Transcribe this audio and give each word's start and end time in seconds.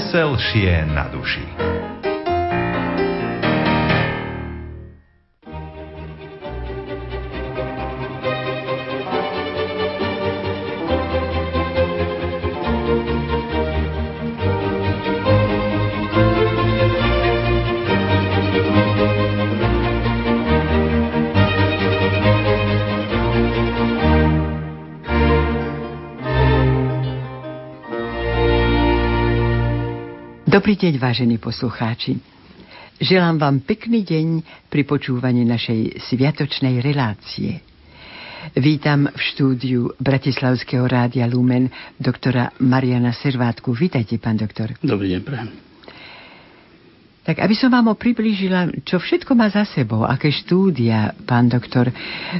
Veselšie 0.00 0.88
na 0.96 1.12
duši. 1.12 1.44
Dobrý 30.60 30.76
deň, 30.76 31.00
vážení 31.00 31.40
poslucháči. 31.40 32.20
Želám 33.00 33.40
vám 33.40 33.56
pekný 33.64 34.04
deň 34.04 34.44
pri 34.68 34.84
počúvaní 34.84 35.40
našej 35.48 36.04
sviatočnej 36.04 36.84
relácie. 36.84 37.64
Vítam 38.60 39.08
v 39.08 39.20
štúdiu 39.24 39.88
Bratislavského 39.96 40.84
rádia 40.84 41.24
Lumen 41.24 41.72
doktora 41.96 42.52
Mariana 42.60 43.16
Servátku. 43.16 43.72
Vítajte, 43.72 44.20
pán 44.20 44.36
doktor. 44.36 44.76
Dobrý 44.84 45.16
deň, 45.16 45.20
prajem. 45.24 45.48
Tak 47.24 47.40
aby 47.40 47.56
som 47.56 47.72
vám 47.72 47.96
priblížila, 47.96 48.84
čo 48.84 49.00
všetko 49.00 49.32
má 49.32 49.48
za 49.48 49.64
sebou, 49.64 50.04
aké 50.04 50.28
štúdia 50.28 51.16
pán 51.24 51.48
doktor 51.48 51.88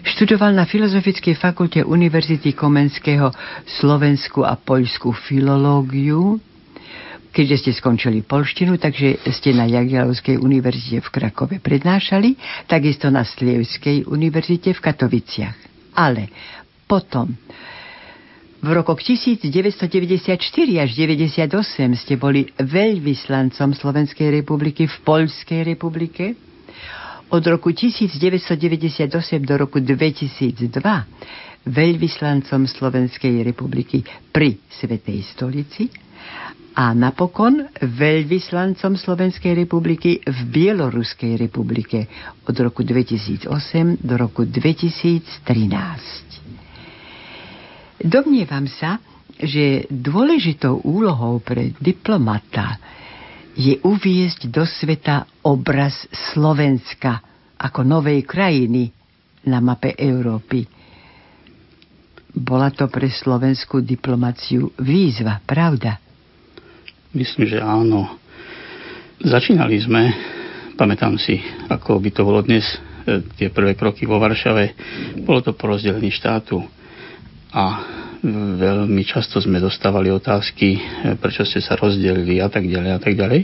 študoval 0.05 0.53
na 0.53 0.69
Filozofickej 0.69 1.41
fakulte 1.41 1.81
Univerzity 1.81 2.53
Komenského 2.53 3.33
Slovensku 3.81 4.45
a 4.45 4.61
Poľskú 4.61 5.09
filológiu, 5.17 6.37
keďže 7.31 7.57
ste 7.67 7.71
skončili 7.79 8.27
polštinu, 8.27 8.77
takže 8.77 9.23
ste 9.31 9.55
na 9.55 9.67
Jagiellovskej 9.67 10.39
univerzite 10.39 10.99
v 11.03 11.09
Krakove 11.09 11.57
prednášali, 11.63 12.35
takisto 12.67 13.09
na 13.09 13.23
Slievskej 13.23 14.07
univerzite 14.07 14.75
v 14.75 14.81
Katoviciach. 14.83 15.57
Ale 15.95 16.31
potom 16.91 17.35
v 18.61 18.69
rokoch 18.77 19.01
1994 19.01 20.37
až 20.77 20.91
1998 20.93 21.97
ste 21.97 22.15
boli 22.21 22.45
veľvyslancom 22.61 23.73
Slovenskej 23.73 24.29
republiky 24.43 24.85
v 24.85 24.97
Poľskej 25.01 25.61
republike. 25.65 26.37
Od 27.31 27.41
roku 27.47 27.73
1998 27.73 29.09
do 29.47 29.55
roku 29.55 29.79
2002 29.79 30.67
veľvyslancom 31.65 32.67
Slovenskej 32.67 33.47
republiky 33.47 34.05
pri 34.29 34.61
Svetej 34.69 35.25
stolici 35.25 36.10
a 36.75 36.95
napokon 36.95 37.67
veľvyslancom 37.83 38.95
Slovenskej 38.95 39.59
republiky 39.59 40.23
v 40.23 40.39
Bieloruskej 40.47 41.35
republike 41.35 42.07
od 42.47 42.55
roku 42.55 42.87
2008 42.87 43.51
do 43.99 44.15
roku 44.15 44.47
2013. 44.47 45.51
Domnievam 48.01 48.65
sa, 48.71 49.03
že 49.41 49.89
dôležitou 49.91 50.85
úlohou 50.85 51.41
pre 51.41 51.73
diplomata 51.81 52.79
je 53.59 53.77
uviesť 53.83 54.47
do 54.49 54.65
sveta 54.65 55.27
obraz 55.45 56.09
Slovenska 56.33 57.21
ako 57.61 57.85
novej 57.85 58.25
krajiny 58.25 58.89
na 59.49 59.61
mape 59.61 59.93
Európy. 59.97 60.65
Bola 62.31 62.71
to 62.71 62.87
pre 62.87 63.11
slovenskú 63.11 63.83
diplomáciu 63.83 64.71
výzva, 64.79 65.43
pravda? 65.43 66.10
Myslím, 67.11 67.51
že 67.51 67.59
áno. 67.59 68.07
Začínali 69.19 69.83
sme, 69.83 70.15
pamätám 70.79 71.19
si, 71.19 71.43
ako 71.67 71.99
by 71.99 72.11
to 72.15 72.23
bolo 72.23 72.39
dnes, 72.47 72.63
e, 73.03 73.19
tie 73.35 73.51
prvé 73.51 73.75
kroky 73.75 74.07
vo 74.07 74.23
Varšave, 74.23 74.79
bolo 75.27 75.43
to 75.43 75.51
po 75.59 75.75
rozdelení 75.75 76.15
štátu 76.15 76.63
a 77.51 77.65
veľmi 78.23 79.03
často 79.03 79.43
sme 79.43 79.59
dostávali 79.59 80.07
otázky, 80.15 80.79
e, 80.79 80.81
prečo 81.19 81.43
ste 81.43 81.59
sa 81.59 81.75
rozdelili 81.75 82.39
a 82.39 82.47
tak 82.47 82.71
ďalej 82.71 82.91
a 82.95 83.01
tak 83.03 83.19
ďalej. 83.19 83.41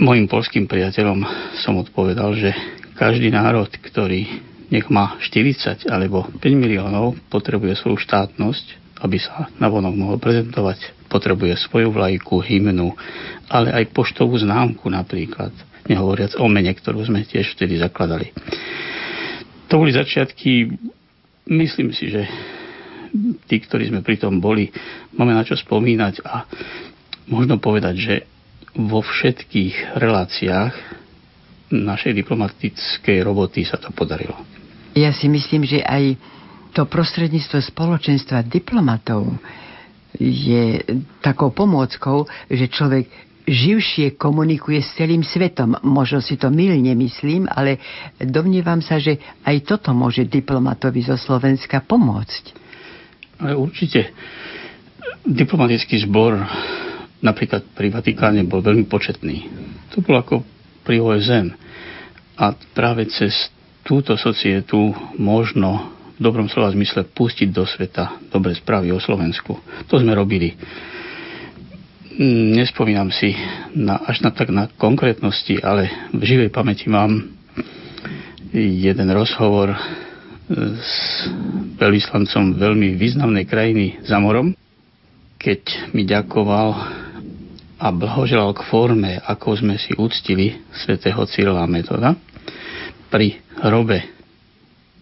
Mojim 0.00 0.24
polským 0.24 0.64
priateľom 0.64 1.20
som 1.60 1.76
odpovedal, 1.76 2.32
že 2.32 2.56
každý 2.96 3.28
národ, 3.28 3.68
ktorý 3.68 4.24
nech 4.72 4.88
má 4.88 5.20
40 5.20 5.84
alebo 5.84 6.24
5 6.32 6.48
miliónov, 6.56 7.20
potrebuje 7.28 7.76
svoju 7.76 8.00
štátnosť, 8.00 8.96
aby 9.04 9.20
sa 9.20 9.52
navonok 9.60 9.92
mohol 9.92 10.16
prezentovať 10.16 10.99
potrebuje 11.10 11.58
svoju 11.66 11.90
vlajku, 11.90 12.38
hymnu, 12.38 12.94
ale 13.50 13.74
aj 13.74 13.90
poštovú 13.90 14.38
známku 14.38 14.86
napríklad, 14.86 15.50
nehovoriac 15.90 16.38
o 16.38 16.46
mene, 16.46 16.70
ktorú 16.70 17.02
sme 17.02 17.26
tiež 17.26 17.58
vtedy 17.58 17.82
zakladali. 17.82 18.30
To 19.66 19.82
boli 19.82 19.90
začiatky, 19.90 20.70
myslím 21.50 21.90
si, 21.90 22.14
že 22.14 22.22
tí, 23.50 23.58
ktorí 23.58 23.90
sme 23.90 24.06
pri 24.06 24.22
tom 24.22 24.38
boli, 24.38 24.70
máme 25.18 25.34
na 25.34 25.42
čo 25.42 25.58
spomínať 25.58 26.22
a 26.22 26.46
možno 27.26 27.58
povedať, 27.58 27.94
že 27.98 28.14
vo 28.78 29.02
všetkých 29.02 29.98
reláciách 29.98 30.74
našej 31.70 32.12
diplomatickej 32.22 33.18
roboty 33.22 33.66
sa 33.66 33.78
to 33.78 33.90
podarilo. 33.94 34.38
Ja 34.94 35.14
si 35.14 35.30
myslím, 35.30 35.66
že 35.66 35.82
aj 35.82 36.18
to 36.74 36.86
prostredníctvo 36.86 37.62
spoločenstva 37.62 38.46
diplomatov 38.46 39.38
je 40.18 40.82
takou 41.22 41.54
pomôckou, 41.54 42.26
že 42.50 42.66
človek 42.66 43.06
živšie 43.50 44.14
komunikuje 44.14 44.78
s 44.78 44.94
celým 44.94 45.26
svetom. 45.26 45.74
Možno 45.82 46.22
si 46.22 46.38
to 46.38 46.52
mylne 46.54 46.94
myslím, 46.94 47.50
ale 47.50 47.82
domnievam 48.22 48.78
sa, 48.78 49.02
že 49.02 49.18
aj 49.42 49.66
toto 49.66 49.90
môže 49.90 50.26
diplomatovi 50.28 51.02
zo 51.02 51.18
Slovenska 51.18 51.82
pomôcť. 51.82 52.42
Určite. 53.40 54.12
Diplomatický 55.24 56.00
zbor 56.04 56.38
napríklad 57.20 57.64
pri 57.76 57.92
Vatikáne 57.92 58.44
bol 58.44 58.64
veľmi 58.64 58.88
početný. 58.88 59.48
To 59.96 60.04
bolo 60.04 60.16
ako 60.20 60.36
pri 60.84 61.00
OSN. 61.00 61.52
A 62.40 62.56
práve 62.72 63.04
cez 63.12 63.52
túto 63.84 64.16
societu 64.16 64.92
možno 65.20 65.99
v 66.20 66.28
dobrom 66.28 66.52
slova 66.52 66.68
zmysle 66.68 67.08
pustiť 67.16 67.48
do 67.48 67.64
sveta 67.64 68.20
dobre 68.28 68.52
správy 68.52 68.92
o 68.92 69.00
Slovensku. 69.00 69.56
To 69.88 69.96
sme 69.96 70.12
robili. 70.12 70.52
Nespomínam 72.52 73.08
si 73.08 73.32
na, 73.72 74.04
až 74.04 74.20
na 74.20 74.28
tak 74.28 74.52
na 74.52 74.68
konkrétnosti, 74.68 75.56
ale 75.64 76.12
v 76.12 76.20
živej 76.20 76.52
pamäti 76.52 76.92
mám 76.92 77.24
jeden 78.52 79.08
rozhovor 79.16 79.72
s 80.52 81.24
veľvyslancom 81.80 82.60
veľmi 82.60 83.00
významnej 83.00 83.48
krajiny 83.48 84.04
za 84.04 84.20
morom, 84.20 84.52
keď 85.40 85.88
mi 85.96 86.04
ďakoval 86.04 86.68
a 87.80 87.86
blahoželal 87.88 88.52
k 88.52 88.68
forme, 88.68 89.16
ako 89.24 89.56
sme 89.56 89.80
si 89.80 89.96
úctili 89.96 90.60
svätého 90.84 91.24
Cyrila 91.24 91.64
Metoda 91.64 92.12
pri 93.08 93.40
hrobe 93.64 94.19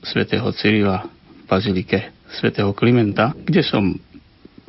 svätého 0.03 0.47
Cyrila 0.55 1.07
v 1.07 1.43
bazilike 1.49 2.15
svätého 2.39 2.71
Klimenta, 2.77 3.33
kde 3.33 3.65
som 3.65 3.97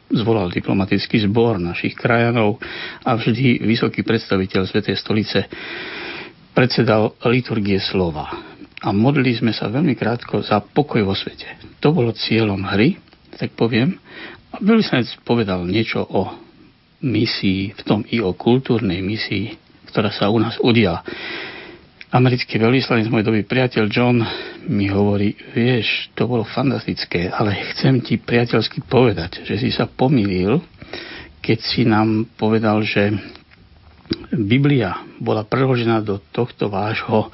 zvolal 0.09 0.49
diplomatický 0.49 1.21
zbor 1.29 1.61
našich 1.61 1.93
krajanov 1.93 2.57
a 3.05 3.13
vždy 3.13 3.61
vysoký 3.61 4.01
predstaviteľ 4.01 4.65
Svetej 4.65 4.97
stolice 4.97 5.45
predsedal 6.57 7.13
liturgie 7.29 7.77
slova. 7.77 8.25
A 8.79 8.89
modlili 8.95 9.37
sme 9.37 9.53
sa 9.53 9.69
veľmi 9.69 9.93
krátko 9.93 10.41
za 10.41 10.63
pokoj 10.63 11.03
vo 11.05 11.13
svete. 11.13 11.45
To 11.83 11.93
bolo 11.93 12.15
cieľom 12.15 12.63
hry, 12.63 12.97
tak 13.37 13.53
poviem. 13.53 13.99
A 14.49 14.57
veľvyslanec 14.63 15.19
povedal 15.27 15.61
niečo 15.67 16.01
o 16.01 16.31
misii, 17.05 17.77
v 17.77 17.81
tom 17.85 18.01
i 18.09 18.17
o 18.23 18.33
kultúrnej 18.33 19.03
misii, 19.03 19.55
ktorá 19.93 20.09
sa 20.09 20.31
u 20.31 20.41
nás 20.41 20.57
udiala 20.57 21.05
americký 22.09 22.57
veľvyslanec, 22.57 23.05
môj 23.09 23.21
dobrý 23.21 23.45
priateľ 23.45 23.85
John, 23.89 24.25
mi 24.65 24.89
hovorí, 24.89 25.37
vieš, 25.53 26.09
to 26.17 26.25
bolo 26.25 26.41
fantastické, 26.41 27.29
ale 27.29 27.53
chcem 27.73 28.01
ti 28.01 28.17
priateľsky 28.17 28.81
povedať, 28.85 29.45
že 29.45 29.61
si 29.61 29.69
sa 29.69 29.85
pomýlil, 29.85 30.57
keď 31.39 31.59
si 31.61 31.85
nám 31.85 32.25
povedal, 32.33 32.81
že 32.81 33.13
Biblia 34.33 35.05
bola 35.21 35.45
preložená 35.45 36.01
do 36.01 36.17
tohto 36.33 36.73
vášho 36.73 37.29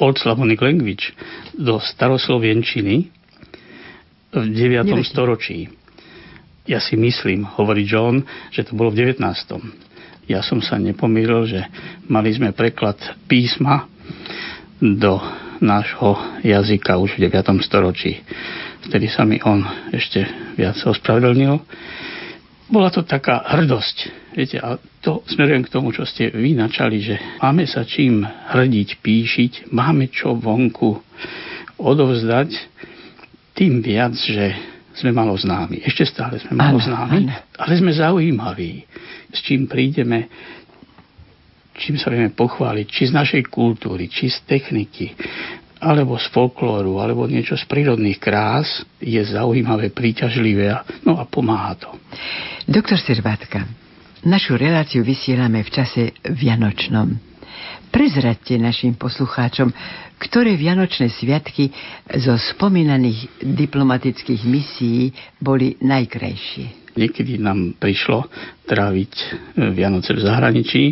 Old 0.00 0.16
Slavonic 0.16 0.64
Language, 0.64 1.12
do 1.52 1.76
staroslovenčiny 1.76 3.12
v 4.32 4.44
9. 4.48 4.80
Neviete. 4.80 5.04
storočí. 5.04 5.68
Ja 6.64 6.80
si 6.80 6.96
myslím, 6.96 7.44
hovorí 7.44 7.84
John, 7.84 8.24
že 8.48 8.64
to 8.64 8.72
bolo 8.72 8.88
v 8.88 9.12
19. 9.12 9.20
Ja 10.30 10.46
som 10.46 10.62
sa 10.62 10.78
nepomýlil, 10.78 11.42
že 11.50 11.60
mali 12.06 12.30
sme 12.30 12.54
preklad 12.54 13.02
písma 13.26 13.90
do 14.78 15.18
nášho 15.58 16.38
jazyka 16.46 17.02
už 17.02 17.18
v 17.18 17.26
9. 17.26 17.66
storočí. 17.66 18.22
Vtedy 18.86 19.10
sa 19.10 19.26
mi 19.26 19.42
on 19.42 19.66
ešte 19.90 20.22
viac 20.54 20.78
ospravedlnil. 20.86 21.58
bola 22.70 22.94
to 22.94 23.02
taká 23.02 23.42
hrdosť. 23.42 23.96
Viete, 24.38 24.62
a 24.62 24.78
to 25.02 25.26
smerujem 25.26 25.66
k 25.66 25.72
tomu, 25.74 25.90
čo 25.90 26.06
ste 26.06 26.30
vy 26.30 26.54
načali, 26.54 27.02
že 27.02 27.18
máme 27.42 27.66
sa 27.66 27.82
čím 27.82 28.22
hrdiť, 28.22 29.02
píšiť, 29.02 29.52
máme 29.74 30.14
čo 30.14 30.38
vonku 30.38 30.94
odovzdať, 31.74 32.54
tým 33.58 33.82
viac, 33.82 34.14
že 34.14 34.54
sme 34.94 35.10
malo 35.10 35.34
známi. 35.34 35.82
Ešte 35.82 36.06
stále 36.06 36.38
sme 36.38 36.54
malo 36.54 36.78
ano, 36.78 36.86
známi, 36.86 37.18
ano. 37.26 37.34
ale 37.58 37.72
sme 37.74 37.90
zaujímaví, 37.90 38.86
s 39.30 39.38
čím 39.42 39.70
prídeme, 39.70 40.28
čím 41.78 41.96
sa 41.96 42.12
vieme 42.12 42.30
pochváliť, 42.34 42.86
či 42.86 43.02
z 43.08 43.16
našej 43.16 43.42
kultúry, 43.48 44.10
či 44.10 44.28
z 44.28 44.44
techniky, 44.44 45.16
alebo 45.80 46.20
z 46.20 46.28
folklóru, 46.28 47.00
alebo 47.00 47.24
niečo 47.24 47.56
z 47.56 47.64
prírodných 47.64 48.20
krás, 48.20 48.84
je 49.00 49.16
zaujímavé, 49.24 49.88
príťažlivé 49.88 50.76
no 51.08 51.16
a 51.16 51.24
pomáha 51.24 51.72
to. 51.80 51.90
Doktor 52.68 53.00
Servátka, 53.00 53.64
našu 54.28 54.60
reláciu 54.60 55.00
vysielame 55.00 55.64
v 55.64 55.72
čase 55.72 56.02
Vianočnom. 56.20 57.16
Prezradte 57.90 58.54
našim 58.60 58.94
poslucháčom, 58.94 59.72
ktoré 60.20 60.54
Vianočné 60.54 61.10
sviatky 61.10 61.72
zo 62.22 62.36
spomínaných 62.36 63.40
diplomatických 63.40 64.42
misií 64.46 65.10
boli 65.40 65.74
najkrajšie. 65.80 66.79
Niekedy 66.98 67.38
nám 67.38 67.78
prišlo 67.78 68.26
tráviť 68.66 69.12
Vianoce 69.74 70.14
v 70.14 70.24
zahraničí, 70.24 70.82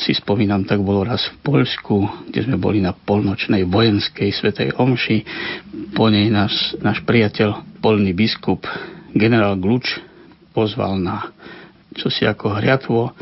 si 0.00 0.16
spomínam, 0.16 0.64
tak 0.64 0.80
bolo 0.80 1.04
raz 1.04 1.28
v 1.28 1.36
Poľsku, 1.44 1.96
kde 2.32 2.40
sme 2.48 2.56
boli 2.56 2.80
na 2.80 2.96
polnočnej 2.96 3.68
vojenskej 3.68 4.32
svetej 4.32 4.68
omši. 4.80 5.28
Po 5.92 6.08
nej 6.08 6.32
náš, 6.32 6.72
náš 6.80 7.04
priateľ, 7.04 7.60
polný 7.84 8.16
biskup, 8.16 8.64
generál 9.12 9.60
Gluč, 9.60 10.00
pozval 10.56 10.96
na 10.96 11.28
čosi 11.92 12.24
ako 12.24 12.56
hriatvo, 12.56 13.12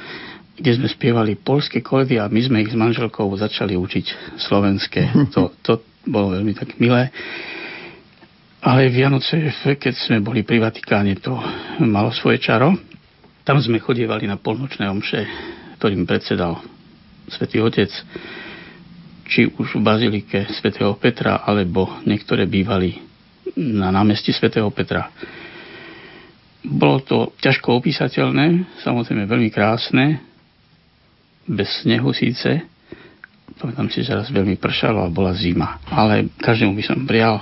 kde 0.54 0.70
sme 0.78 0.88
spievali 0.90 1.34
polské 1.34 1.82
koledy 1.82 2.22
a 2.22 2.30
my 2.30 2.40
sme 2.46 2.62
ich 2.62 2.70
s 2.70 2.78
manželkou 2.78 3.26
začali 3.34 3.74
učiť 3.74 4.38
slovenské. 4.38 5.02
To, 5.34 5.50
to 5.66 5.82
bolo 6.06 6.38
veľmi 6.38 6.54
tak 6.54 6.78
milé. 6.78 7.10
Ale 8.58 8.90
Vianoce, 8.90 9.54
keď 9.78 9.94
sme 9.94 10.18
boli 10.18 10.42
pri 10.42 10.58
Vatikáne, 10.58 11.14
to 11.18 11.34
malo 11.82 12.10
svoje 12.10 12.42
čaro. 12.42 12.74
Tam 13.46 13.62
sme 13.62 13.78
chodievali 13.80 14.26
na 14.26 14.36
polnočné 14.36 14.90
omše 14.90 15.24
ktorým 15.78 16.10
predsedal 16.10 16.58
svätý 17.30 17.62
Otec, 17.62 17.88
či 19.30 19.46
už 19.46 19.78
v 19.78 19.84
bazilike 19.86 20.50
svätého 20.58 20.90
Petra, 20.98 21.46
alebo 21.46 22.02
niektoré 22.02 22.50
bývali 22.50 22.98
na 23.54 23.94
námestí 23.94 24.34
svätého 24.34 24.66
Petra. 24.74 25.14
Bolo 26.66 26.98
to 27.06 27.30
ťažko 27.38 27.78
opísateľné, 27.78 28.66
samozrejme 28.82 29.30
veľmi 29.30 29.54
krásne, 29.54 30.18
bez 31.46 31.86
snehu 31.86 32.10
síce. 32.10 32.66
Pamätám 33.62 33.88
si, 33.94 34.02
že 34.02 34.18
raz 34.18 34.28
veľmi 34.28 34.58
pršalo 34.58 35.06
a 35.06 35.08
bola 35.08 35.32
zima. 35.38 35.78
Ale 35.88 36.28
každému 36.42 36.74
by 36.74 36.84
som 36.84 37.06
prijal 37.06 37.38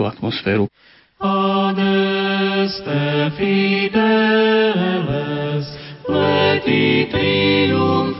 tú 0.00 0.06
atmosféru. 0.06 0.68
Adeste 1.18 3.00
fideles, 3.36 4.00
leti 6.08 7.06
triumfantes, 7.12 8.14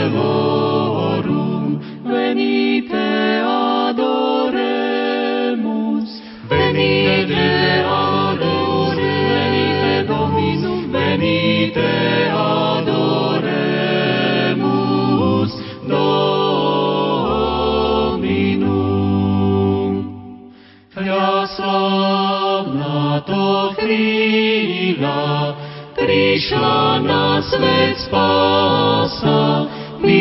prišla 26.59 26.99
na 27.07 27.39
svet 27.43 27.99
spása, 28.03 29.67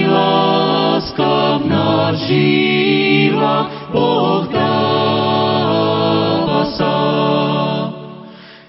láska 0.05 1.57
v 1.57 1.65
nás 1.65 2.13
žila, 2.29 3.65
Boh 3.89 4.45
dáva 4.53 5.81
sa. 6.77 6.97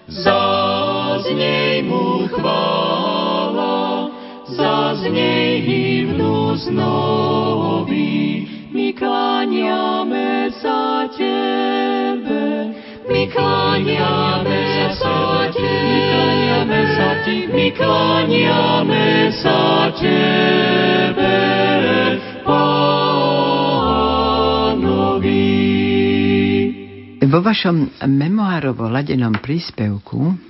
Zaznej 0.09 1.85
mu 1.85 2.29
chvála, 2.33 4.09
zaznej 4.49 5.61
hymnu 5.61 6.57
znovy. 6.57 8.49
My 8.73 8.97
kláňame 8.97 10.49
sa 10.57 11.05
Tebe, 11.13 12.73
my 13.09 13.23
kláňame 13.29 14.28
kláňame 16.69 16.85
sa 17.01 17.25
Tebe, 17.25 17.49
my 17.49 17.73
kláňame 17.73 19.33
sa 19.41 19.89
Tebe, 19.97 21.41
Pánovi. 22.45 22.69
Vo 27.25 27.41
vašom 27.41 27.89
memoárovo 28.05 28.85
ladenom 28.93 29.33
príspevku 29.41 30.45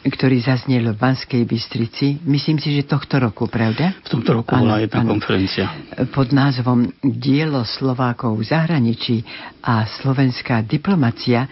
ktorý 0.00 0.40
zaznel 0.40 0.96
v 0.96 0.96
Banskej 0.96 1.44
Bystrici, 1.44 2.24
myslím 2.24 2.56
si, 2.56 2.72
že 2.72 2.88
tohto 2.88 3.20
roku, 3.20 3.44
pravda? 3.52 4.00
V 4.00 4.16
tomto 4.16 4.32
roku 4.32 4.56
ano, 4.56 4.72
bola 4.72 4.80
jedna 4.80 5.04
ano, 5.04 5.12
konferencia. 5.12 5.68
Pod 6.08 6.32
názvom 6.32 6.88
Dielo 7.04 7.68
Slovákov 7.68 8.40
v 8.40 8.48
zahraničí 8.48 9.20
a 9.60 9.84
slovenská 9.84 10.64
diplomacia, 10.64 11.44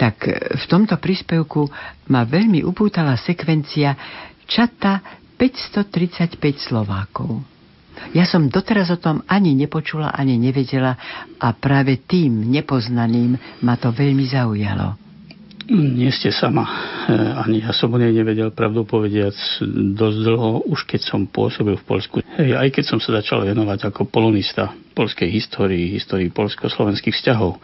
tak 0.00 0.24
v 0.32 0.64
tomto 0.64 0.96
príspevku 0.96 1.68
ma 2.08 2.24
veľmi 2.24 2.64
upútala 2.64 3.20
sekvencia 3.20 3.92
čata 4.48 5.04
535 5.36 6.40
Slovákov. 6.56 7.44
Ja 8.16 8.24
som 8.24 8.48
doteraz 8.48 8.88
o 8.88 8.96
tom 8.96 9.20
ani 9.28 9.52
nepočula, 9.52 10.16
ani 10.16 10.40
nevedela 10.40 10.96
a 11.36 11.52
práve 11.52 12.00
tým 12.00 12.48
nepoznaným 12.48 13.36
ma 13.60 13.76
to 13.76 13.92
veľmi 13.92 14.24
zaujalo. 14.24 14.96
Nie 15.70 16.10
ste 16.10 16.34
sama. 16.34 16.66
E, 17.06 17.14
ani 17.14 17.62
ja 17.62 17.70
som 17.70 17.94
o 17.94 17.98
nej 18.00 18.10
nevedel, 18.10 18.50
pravdu 18.50 18.82
povediac, 18.82 19.36
dosť 19.94 20.18
dlho, 20.26 20.66
už 20.66 20.82
keď 20.82 21.00
som 21.06 21.30
pôsobil 21.30 21.78
v 21.78 21.84
Polsku. 21.86 22.16
Hej, 22.40 22.58
aj 22.58 22.68
keď 22.74 22.84
som 22.90 22.98
sa 22.98 23.22
začal 23.22 23.46
venovať 23.46 23.92
ako 23.92 24.10
polonista 24.10 24.74
polskej 24.98 25.30
histórii, 25.30 25.94
histórii 25.94 26.32
polsko-slovenských 26.34 27.14
vzťahov, 27.14 27.62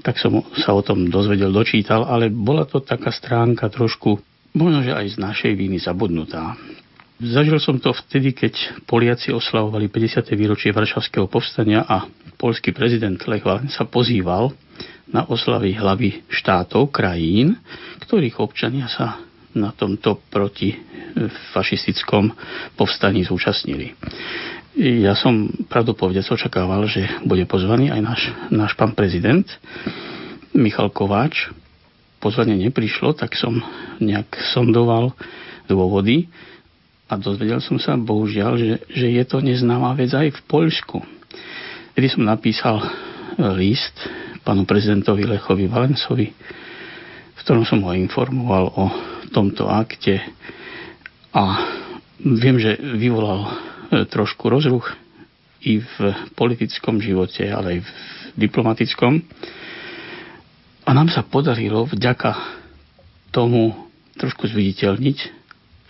tak 0.00 0.16
som 0.16 0.40
sa 0.56 0.72
o 0.72 0.82
tom 0.82 1.08
dozvedel, 1.08 1.52
dočítal, 1.52 2.08
ale 2.08 2.32
bola 2.32 2.64
to 2.64 2.80
taká 2.80 3.12
stránka 3.12 3.68
trošku, 3.68 4.18
možno, 4.56 4.82
že 4.82 4.96
aj 4.96 5.06
z 5.14 5.16
našej 5.20 5.52
viny 5.54 5.78
zabudnutá. 5.78 6.56
Zažil 7.20 7.60
som 7.60 7.76
to 7.76 7.92
vtedy, 7.92 8.32
keď 8.32 8.80
Poliaci 8.88 9.36
oslavovali 9.36 9.92
50. 9.92 10.24
výročie 10.40 10.72
Varšavského 10.72 11.28
povstania 11.28 11.84
a 11.84 12.08
polský 12.40 12.72
prezident 12.72 13.20
Lech 13.28 13.44
sa 13.68 13.84
pozýval 13.84 14.56
na 15.12 15.28
oslavy 15.28 15.76
hlavy 15.76 16.24
štátov, 16.32 16.88
krajín, 16.88 17.60
ktorých 18.00 18.40
občania 18.40 18.88
sa 18.88 19.20
na 19.52 19.68
tomto 19.74 20.22
protifašistickom 20.30 22.30
povstaní 22.78 23.26
zúčastnili. 23.26 23.98
Ja 24.78 25.18
som 25.18 25.50
pravdu 25.66 25.98
povedať 25.98 26.30
očakával, 26.30 26.86
že 26.86 27.02
bude 27.26 27.42
pozvaný 27.50 27.90
aj 27.90 28.00
náš, 28.06 28.22
náš 28.54 28.72
pán 28.78 28.94
prezident 28.94 29.42
Michal 30.54 30.94
Kováč. 30.94 31.50
Pozvanie 32.22 32.54
neprišlo, 32.54 33.16
tak 33.16 33.34
som 33.34 33.58
nejak 33.98 34.30
sondoval 34.54 35.16
dôvody 35.66 36.30
a 37.10 37.18
dozvedel 37.18 37.58
som 37.58 37.82
sa, 37.82 37.98
bohužiaľ, 37.98 38.54
že, 38.54 38.70
že 38.94 39.06
je 39.10 39.24
to 39.26 39.42
neznáma 39.42 39.98
vec 39.98 40.14
aj 40.14 40.30
v 40.30 40.40
Poľsku. 40.46 41.02
Kedy 41.98 42.06
som 42.06 42.22
napísal 42.22 42.78
list 43.58 43.98
pánu 44.46 44.62
prezidentovi 44.62 45.26
Lechovi 45.26 45.66
Valencovi, 45.66 46.30
v 47.34 47.40
ktorom 47.42 47.66
som 47.66 47.82
ho 47.82 47.90
informoval 47.90 48.70
o 48.78 48.84
tomto 49.34 49.66
akte 49.66 50.22
a 51.34 51.66
viem, 52.22 52.58
že 52.58 52.78
vyvolal 52.78 53.40
e, 53.46 53.50
trošku 53.90 54.46
rozruch 54.46 54.94
i 55.60 55.82
v 55.82 55.96
politickom 56.38 57.02
živote, 57.02 57.44
ale 57.50 57.76
aj 57.76 57.78
v 57.84 57.90
diplomatickom. 58.38 59.20
A 60.86 60.90
nám 60.96 61.12
sa 61.12 61.26
podarilo 61.26 61.84
vďaka 61.84 62.32
tomu 63.30 63.90
trošku 64.16 64.48
zviditeľniť 64.50 65.18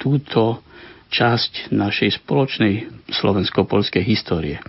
túto 0.01 0.65
časť 1.11 1.75
našej 1.75 2.23
spoločnej 2.23 2.75
slovensko-polskej 3.11 4.03
histórie. 4.07 4.63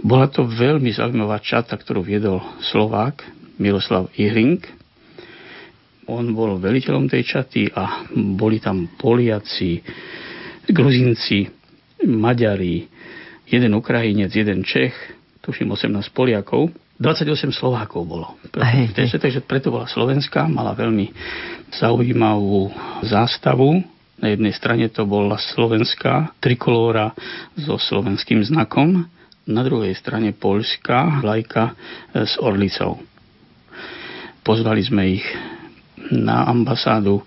Bola 0.00 0.30
to 0.30 0.46
veľmi 0.46 0.88
zaujímavá 0.94 1.42
čata, 1.42 1.76
ktorú 1.76 2.00
viedol 2.06 2.40
Slovák 2.64 3.22
Miroslav 3.60 4.08
Ihring. 4.16 4.62
On 6.08 6.24
bol 6.32 6.56
veliteľom 6.56 7.10
tej 7.10 7.22
čaty 7.26 7.68
a 7.68 8.08
boli 8.14 8.62
tam 8.62 8.88
Poliaci, 8.96 9.82
Gruzinci, 10.72 11.57
Maďari, 12.06 12.86
jeden 13.48 13.72
Ukrajinec, 13.74 14.30
jeden 14.30 14.62
Čech, 14.62 14.94
tuším 15.42 15.74
18 15.74 16.14
Poliakov, 16.14 16.70
28 16.98 17.54
Slovákov 17.54 18.02
bolo. 18.06 18.34
Hej, 18.58 18.90
hej. 18.90 19.18
Takže 19.22 19.40
preto 19.46 19.70
bola 19.70 19.86
Slovenská, 19.86 20.50
mala 20.50 20.74
veľmi 20.74 21.14
zaujímavú 21.70 22.74
zástavu. 23.06 23.86
Na 24.18 24.34
jednej 24.34 24.50
strane 24.50 24.90
to 24.90 25.06
bola 25.06 25.38
slovenská 25.38 26.34
trikolóra 26.42 27.14
so 27.54 27.78
slovenským 27.78 28.42
znakom, 28.42 29.06
na 29.46 29.62
druhej 29.62 29.94
strane 29.94 30.34
poľská 30.34 31.22
vlajka 31.22 31.78
s 32.12 32.34
orlicou. 32.42 32.98
Pozvali 34.42 34.82
sme 34.82 35.22
ich 35.22 35.26
na 36.14 36.48
ambasádu. 36.48 37.22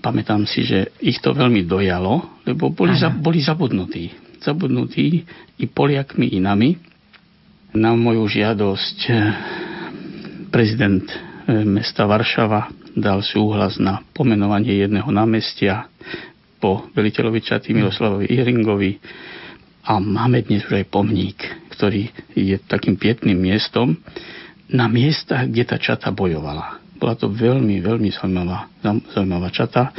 Pamätám 0.00 0.46
si, 0.46 0.62
že 0.62 0.92
ich 1.02 1.18
to 1.18 1.34
veľmi 1.34 1.66
dojalo, 1.66 2.42
lebo 2.46 2.70
boli, 2.70 2.94
za, 2.94 3.10
boli 3.10 3.42
zabudnutí. 3.42 4.12
Zabudnutí 4.42 5.26
i 5.58 5.64
Poliakmi, 5.66 6.30
i 6.30 6.38
nami 6.38 6.76
na 7.76 7.92
moju 7.92 8.24
žiadosť 8.24 8.98
eh, 9.10 9.16
prezident 10.48 11.04
eh, 11.04 11.62
mesta 11.66 12.08
Varšava 12.08 12.72
dal 12.96 13.20
súhlas 13.20 13.76
na 13.76 14.00
pomenovanie 14.16 14.80
jedného 14.80 15.12
námestia 15.12 15.92
po 16.56 16.88
veliteľovi 16.96 17.40
Čaty 17.44 17.76
Miloslavovi 17.76 18.32
Ihringovi 18.32 18.96
a 19.84 20.00
máme 20.00 20.40
dnes 20.40 20.64
už 20.64 20.80
aj 20.82 20.86
pomník, 20.88 21.38
ktorý 21.76 22.08
je 22.32 22.56
takým 22.64 22.96
pietným 22.96 23.36
miestom 23.36 24.00
na 24.66 24.88
miestach, 24.90 25.46
kde 25.46 25.62
tá 25.62 25.76
čata 25.76 26.10
bojovala. 26.10 26.85
Bola 26.96 27.14
to 27.14 27.28
veľmi, 27.28 27.80
veľmi 27.84 28.08
zaujímavá, 28.12 28.72
zaujímavá 29.12 29.48
čata. 29.52 29.92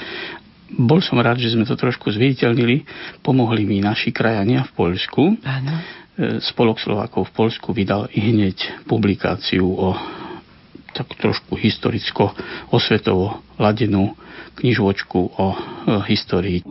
Bol 0.68 1.00
som 1.00 1.16
rád, 1.22 1.39
že 1.39 1.56
sme 1.56 1.63
to 1.63 1.80
trošku 1.80 2.12
zviditeľnili. 2.12 2.84
Pomohli 3.24 3.63
mi 3.63 3.80
naši 3.80 4.12
krajania 4.12 4.68
v 4.68 4.72
Poľsku. 4.75 5.39
Áno 5.46 5.75
Spolok 6.18 6.82
Slovákov 6.82 7.30
v 7.30 7.36
Polsku 7.46 7.70
vydal 7.77 8.10
i 8.10 8.34
hneď 8.34 8.89
publikáciu 8.89 9.70
o 9.70 9.94
tak 10.89 11.13
trošku 11.13 11.54
historicko 11.54 12.34
osvetovo 12.74 13.46
ladenú 13.62 14.18
knižočku 14.58 15.20
o 15.38 15.48
histórii. 16.10 16.66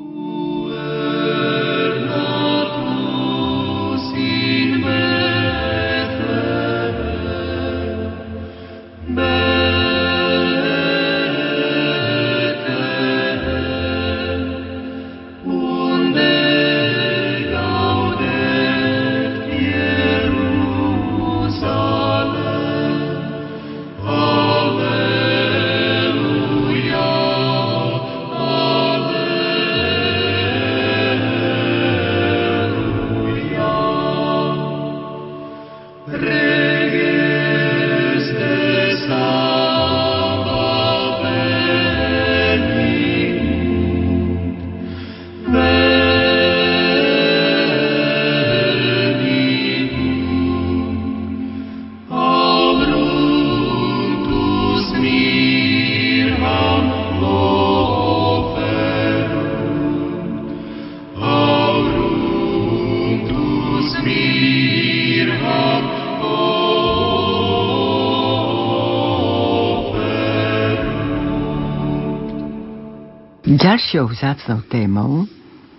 Ďalšou 73.96 74.12
vzácnou 74.12 74.60
témou 74.68 75.24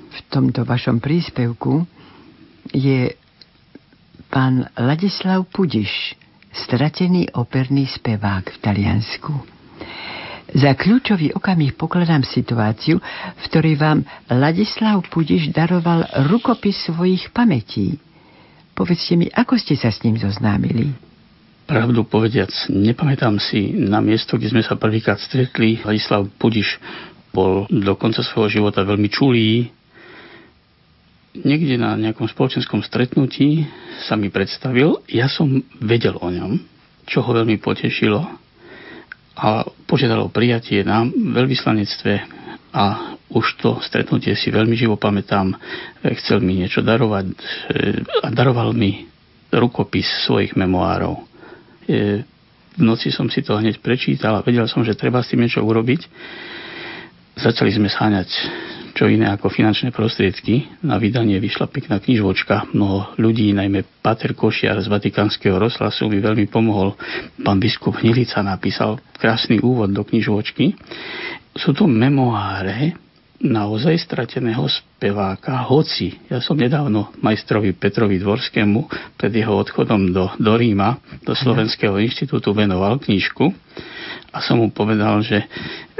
v 0.10 0.20
tomto 0.34 0.66
vašom 0.66 0.98
príspevku 0.98 1.86
je 2.74 3.14
pán 4.34 4.66
Ladislav 4.74 5.46
Pudiš, 5.54 6.18
stratený 6.50 7.30
operný 7.38 7.86
spevák 7.86 8.42
v 8.42 8.58
Taliansku. 8.58 9.38
Za 10.50 10.74
kľúčový 10.74 11.38
okamih 11.38 11.78
pokladám 11.78 12.26
situáciu, 12.26 12.98
v 13.38 13.42
ktorej 13.54 13.78
vám 13.78 14.02
Ladislav 14.34 14.98
Pudiš 15.14 15.54
daroval 15.54 16.10
rukopis 16.26 16.90
svojich 16.90 17.30
pamätí. 17.30 18.02
Povedzte 18.74 19.14
mi, 19.14 19.30
ako 19.30 19.62
ste 19.62 19.78
sa 19.78 19.94
s 19.94 20.02
ním 20.02 20.18
zoznámili? 20.18 20.90
Pravdu 21.70 22.02
povediac, 22.02 22.50
nepamätám 22.66 23.38
si 23.38 23.78
na 23.78 24.02
miesto, 24.02 24.42
kde 24.42 24.58
sme 24.58 24.66
sa 24.66 24.74
prvýkrát 24.74 25.22
stretli. 25.22 25.78
Ladislav 25.86 26.26
Pudiš 26.42 26.82
bol 27.38 27.70
do 27.70 27.94
konca 27.94 28.26
svojho 28.26 28.50
života 28.50 28.82
veľmi 28.82 29.10
čulý. 29.14 29.70
Niekde 31.38 31.78
na 31.78 31.94
nejakom 31.94 32.26
spoločenskom 32.26 32.82
stretnutí 32.82 33.62
sa 34.10 34.18
mi 34.18 34.34
predstavil, 34.34 35.06
ja 35.06 35.30
som 35.30 35.62
vedel 35.78 36.18
o 36.18 36.34
ňom, 36.34 36.58
čo 37.06 37.22
ho 37.22 37.30
veľmi 37.30 37.62
potešilo 37.62 38.26
a 39.38 39.62
požiadal 39.86 40.26
o 40.26 40.34
prijatie 40.34 40.82
na 40.82 41.06
veľvyslanectve 41.06 42.14
a 42.74 43.14
už 43.30 43.46
to 43.62 43.78
stretnutie 43.86 44.34
si 44.34 44.50
veľmi 44.50 44.74
živo 44.74 44.98
pamätám. 44.98 45.54
Chcel 46.02 46.42
mi 46.42 46.58
niečo 46.58 46.82
darovať 46.82 47.26
e, 47.30 47.34
a 48.26 48.28
daroval 48.34 48.74
mi 48.74 49.06
rukopis 49.54 50.26
svojich 50.26 50.58
memoárov. 50.58 51.22
E, 51.86 52.26
v 52.78 52.82
noci 52.82 53.14
som 53.14 53.30
si 53.30 53.46
to 53.46 53.62
hneď 53.62 53.78
prečítal 53.78 54.42
a 54.42 54.46
vedel 54.46 54.66
som, 54.66 54.82
že 54.82 54.98
treba 54.98 55.22
s 55.22 55.30
tým 55.30 55.46
niečo 55.46 55.62
urobiť 55.62 56.02
Začali 57.38 57.70
sme 57.70 57.86
sáňať 57.86 58.30
čo 58.98 59.06
iné 59.06 59.30
ako 59.30 59.54
finančné 59.54 59.94
prostriedky. 59.94 60.74
Na 60.82 60.98
vydanie 60.98 61.38
vyšla 61.38 61.70
pekná 61.70 62.02
knižočka. 62.02 62.74
Mnoho 62.74 63.14
ľudí, 63.22 63.54
najmä 63.54 63.86
Pater 64.02 64.34
Košiar 64.34 64.82
z 64.82 64.90
Vatikánskeho 64.90 65.62
rozhlasu 65.62 66.10
mi 66.10 66.18
veľmi 66.18 66.50
pomohol. 66.50 66.98
Pán 67.46 67.62
biskup 67.62 68.02
Hnilica 68.02 68.42
napísal 68.42 68.98
krásny 69.22 69.62
úvod 69.62 69.94
do 69.94 70.02
knižočky. 70.02 70.74
Sú 71.54 71.78
to 71.78 71.86
memoáre 71.86 72.98
naozaj 73.38 74.02
strateného 74.02 74.66
speváka, 74.66 75.62
hoci 75.70 76.18
ja 76.26 76.42
som 76.42 76.58
nedávno 76.58 77.14
majstrovi 77.22 77.78
Petrovi 77.78 78.18
Dvorskému 78.18 78.90
pred 79.14 79.30
jeho 79.30 79.54
odchodom 79.54 80.10
do, 80.10 80.34
do 80.42 80.54
Ríma, 80.58 80.98
do 81.22 81.38
Slovenského 81.38 82.02
inštitútu 82.02 82.54
venoval 82.58 82.98
knižku 82.98 83.46
a 84.34 84.38
som 84.42 84.62
mu 84.62 84.74
povedal, 84.74 85.22
že 85.22 85.46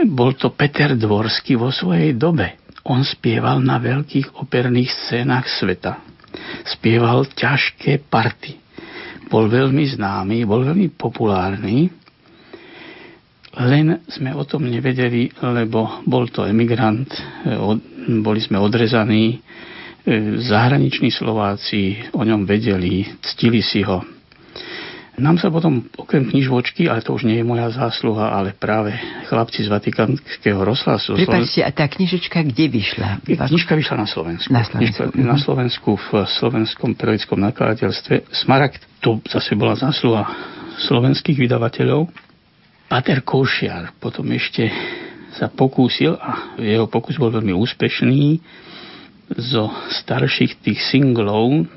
bol 0.10 0.34
to 0.34 0.54
Peter 0.54 0.98
Dvorský 0.98 1.58
vo 1.58 1.70
svojej 1.70 2.18
dobe. 2.18 2.58
On 2.88 3.04
spieval 3.04 3.62
na 3.62 3.78
veľkých 3.78 4.42
operných 4.42 4.90
scénach 4.90 5.46
sveta. 5.46 6.00
Spieval 6.66 7.28
ťažké 7.28 8.08
party. 8.08 8.58
Bol 9.28 9.52
veľmi 9.52 9.84
známy, 9.98 10.48
bol 10.48 10.64
veľmi 10.64 10.96
populárny, 10.96 11.92
len 13.58 14.06
sme 14.06 14.34
o 14.38 14.46
tom 14.46 14.70
nevedeli, 14.70 15.34
lebo 15.42 16.06
bol 16.06 16.30
to 16.30 16.46
emigrant, 16.46 17.10
boli 18.22 18.40
sme 18.40 18.62
odrezaní, 18.62 19.34
e, 19.34 19.38
zahraniční 20.38 21.10
Slováci 21.10 21.98
o 22.14 22.22
ňom 22.22 22.46
vedeli, 22.46 23.06
ctili 23.22 23.66
si 23.66 23.82
ho. 23.82 24.06
Nám 25.18 25.42
sa 25.42 25.50
potom, 25.50 25.82
okrem 25.98 26.30
knižvočky, 26.30 26.86
ale 26.86 27.02
to 27.02 27.10
už 27.10 27.26
nie 27.26 27.42
je 27.42 27.46
moja 27.50 27.74
zásluha, 27.74 28.38
ale 28.38 28.54
práve 28.54 28.94
chlapci 29.26 29.66
z 29.66 29.74
Vatikánskeho 29.74 30.62
rozhlasu. 30.62 31.18
Prepačte, 31.18 31.66
a 31.66 31.74
tá 31.74 31.90
knižočka 31.90 32.46
kde 32.46 32.70
vyšla? 32.70 33.26
Knižka 33.26 33.74
vyšla 33.74 33.98
na 33.98 34.06
Slovensku. 34.06 34.54
Na 34.54 34.62
Slovensku. 34.62 35.10
Knižka, 35.10 35.26
na 35.26 35.38
Slovensku 35.42 35.90
v 35.98 36.10
slovenskom 36.30 36.94
periodickom 36.94 37.42
nakladateľstve. 37.50 38.30
Smaragd, 38.30 38.86
to 39.02 39.18
zase 39.26 39.58
bola 39.58 39.74
zásluha 39.74 40.22
slovenských 40.86 41.50
vydavateľov. 41.50 42.14
Pater 42.88 43.20
Košiar 43.20 43.92
potom 44.00 44.32
ešte 44.32 44.72
sa 45.36 45.52
pokúsil, 45.52 46.18
a 46.18 46.58
jeho 46.58 46.88
pokus 46.90 47.20
bol 47.20 47.30
veľmi 47.30 47.54
úspešný, 47.54 48.40
zo 49.36 49.68
starších 49.92 50.64
tých 50.64 50.80
singlov, 50.88 51.68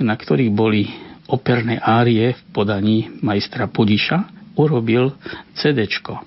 na 0.00 0.16
ktorých 0.16 0.48
boli 0.48 0.88
operné 1.28 1.76
árie 1.76 2.32
v 2.32 2.40
podaní 2.56 3.20
majstra 3.20 3.68
Pudiša, 3.68 4.32
urobil 4.56 5.12
CDčko. 5.60 6.24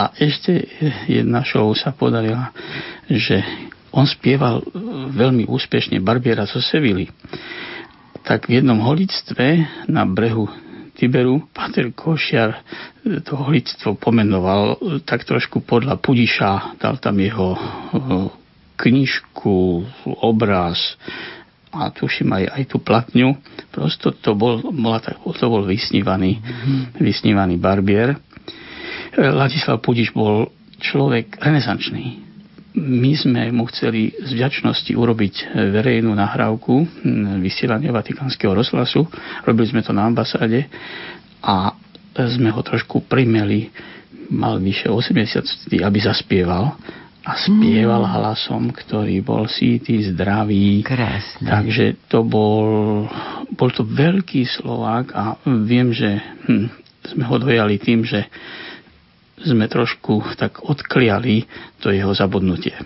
a 0.00 0.02
ešte 0.18 0.66
jedna 1.06 1.46
show 1.46 1.70
sa 1.78 1.94
podarila, 1.94 2.50
že 3.06 3.40
on 3.94 4.10
spieval 4.10 4.62
veľmi 5.14 5.46
úspešne 5.46 6.02
Barbiera 6.02 6.50
zo 6.50 6.58
Sevily. 6.58 7.10
Tak 8.26 8.50
v 8.50 8.58
jednom 8.60 8.78
holictve 8.82 9.64
na 9.86 10.02
brehu 10.02 10.50
Tiberu 11.00 11.48
Pater 11.56 11.96
Košiar 11.96 12.60
to 13.24 13.32
holictvo 13.32 13.96
pomenoval 13.96 14.76
tak 15.08 15.24
trošku 15.24 15.64
podľa 15.64 15.96
Pudiša, 15.96 16.76
dal 16.76 17.00
tam 17.00 17.16
jeho 17.16 17.56
knižku, 18.76 19.56
obraz 20.20 21.00
a 21.72 21.88
tuším 21.88 22.36
aj, 22.36 22.44
aj 22.52 22.62
tú 22.68 22.76
platňu. 22.84 23.32
Prosto 23.72 24.12
to 24.12 24.36
bol, 24.36 24.60
to 24.60 25.46
bol 25.48 25.64
vysnívaný, 25.64 26.36
mm-hmm. 26.36 27.00
vysnívaný 27.00 27.56
barbier. 27.56 28.20
Ladislav 29.16 29.80
Pudiš 29.80 30.12
bol 30.12 30.52
človek 30.84 31.40
renesančný 31.40 32.29
my 32.78 33.12
sme 33.18 33.50
mu 33.50 33.66
chceli 33.66 34.14
z 34.14 34.30
vďačnosti 34.30 34.94
urobiť 34.94 35.34
verejnú 35.74 36.14
nahrávku 36.14 36.86
vysielania 37.42 37.90
Vatikánskeho 37.90 38.54
rozhlasu. 38.54 39.06
Robili 39.42 39.66
sme 39.66 39.82
to 39.82 39.90
na 39.90 40.06
ambasáde 40.06 40.70
a 41.42 41.74
sme 42.14 42.54
ho 42.54 42.60
trošku 42.62 43.06
primeli, 43.10 43.70
mal 44.30 44.62
vyše 44.62 44.86
80, 44.86 45.82
aby 45.82 45.98
zaspieval 45.98 46.78
a 47.20 47.36
spieval 47.36 48.06
mm. 48.06 48.12
hlasom, 48.16 48.62
ktorý 48.72 49.20
bol 49.20 49.44
síty, 49.44 50.00
zdravý. 50.08 50.80
Krásne. 50.80 51.44
Takže 51.44 52.08
to 52.08 52.24
bol, 52.24 53.04
bol 53.52 53.70
to 53.74 53.84
veľký 53.84 54.48
Slovák 54.48 55.12
a 55.12 55.36
viem, 55.44 55.92
že 55.92 56.16
hm, 56.48 56.66
sme 57.12 57.24
ho 57.28 57.36
dojali 57.36 57.76
tým, 57.76 58.08
že 58.08 58.24
sme 59.44 59.66
trošku 59.66 60.36
tak 60.36 60.60
odkliali 60.64 61.48
to 61.80 61.92
jeho 61.92 62.12
zabudnutie. 62.12 62.76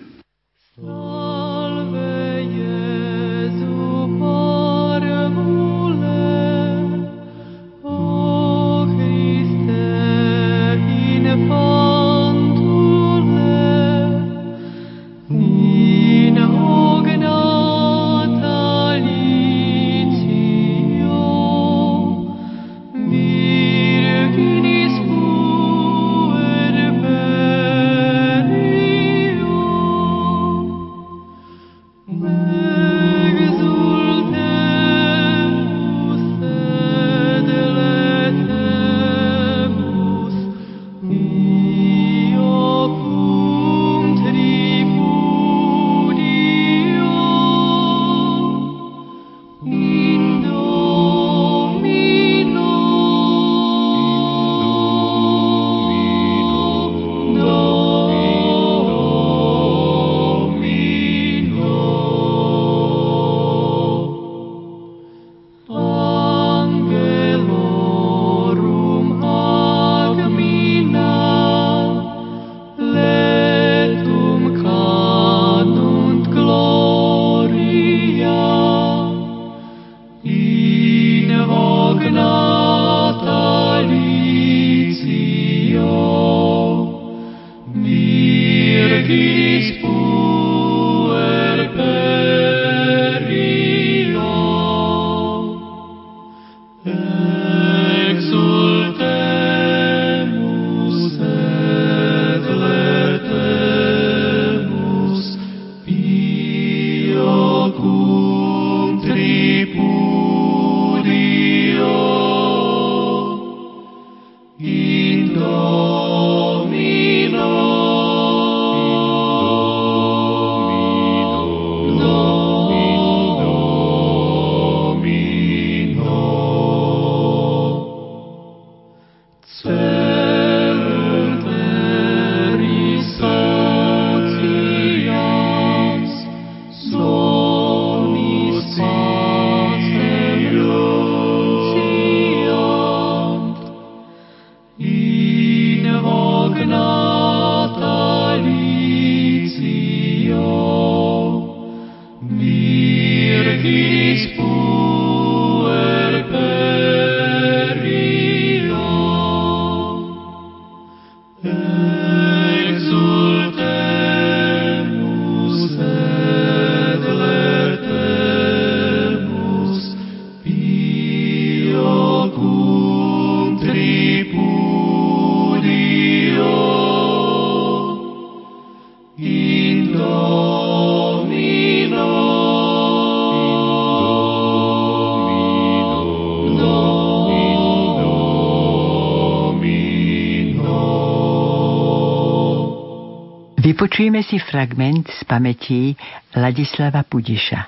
Vypočujeme 193.75 194.23
si 194.23 194.39
fragment 194.39 195.11
z 195.11 195.27
pamätí 195.27 195.99
Ladislava 196.31 197.03
Pudiša. 197.03 197.67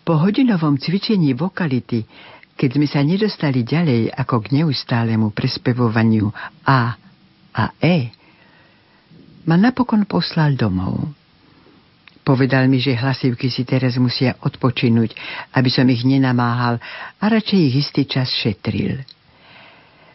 Po 0.00 0.16
hodinovom 0.16 0.80
cvičení 0.80 1.36
vokality, 1.36 2.00
keď 2.56 2.70
sme 2.72 2.88
sa 2.88 3.04
nedostali 3.04 3.60
ďalej 3.68 4.16
ako 4.16 4.40
k 4.40 4.46
neustálemu 4.56 5.28
prespevovaniu 5.36 6.32
A 6.64 6.96
a 7.52 7.64
E, 7.84 8.08
ma 9.44 9.60
napokon 9.60 10.08
poslal 10.08 10.56
domov. 10.56 11.04
Povedal 12.24 12.64
mi, 12.72 12.80
že 12.80 12.96
hlasivky 12.96 13.52
si 13.52 13.68
teraz 13.68 14.00
musia 14.00 14.40
odpočinúť, 14.40 15.12
aby 15.52 15.68
som 15.68 15.84
ich 15.92 16.00
nenamáhal 16.00 16.80
a 17.20 17.24
radšej 17.28 17.60
ich 17.60 17.84
istý 17.84 18.08
čas 18.08 18.32
šetril. 18.32 19.04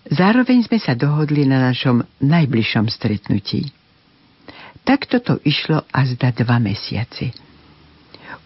Zároveň 0.09 0.65
sme 0.65 0.81
sa 0.81 0.97
dohodli 0.97 1.45
na 1.45 1.61
našom 1.69 2.01
najbližšom 2.25 2.89
stretnutí. 2.89 3.80
Takto 4.81 5.21
to 5.21 5.33
išlo 5.45 5.85
a 5.93 5.99
zda 6.03 6.33
dva 6.33 6.57
mesiace. 6.57 7.51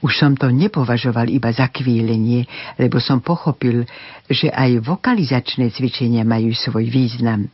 Už 0.03 0.21
som 0.21 0.37
to 0.37 0.51
nepovažoval 0.51 1.31
iba 1.31 1.49
za 1.49 1.71
kvílenie, 1.71 2.45
lebo 2.77 2.99
som 3.01 3.23
pochopil, 3.23 3.87
že 4.27 4.51
aj 4.51 4.83
vokalizačné 4.83 5.71
cvičenia 5.71 6.27
majú 6.27 6.51
svoj 6.51 6.91
význam. 6.91 7.47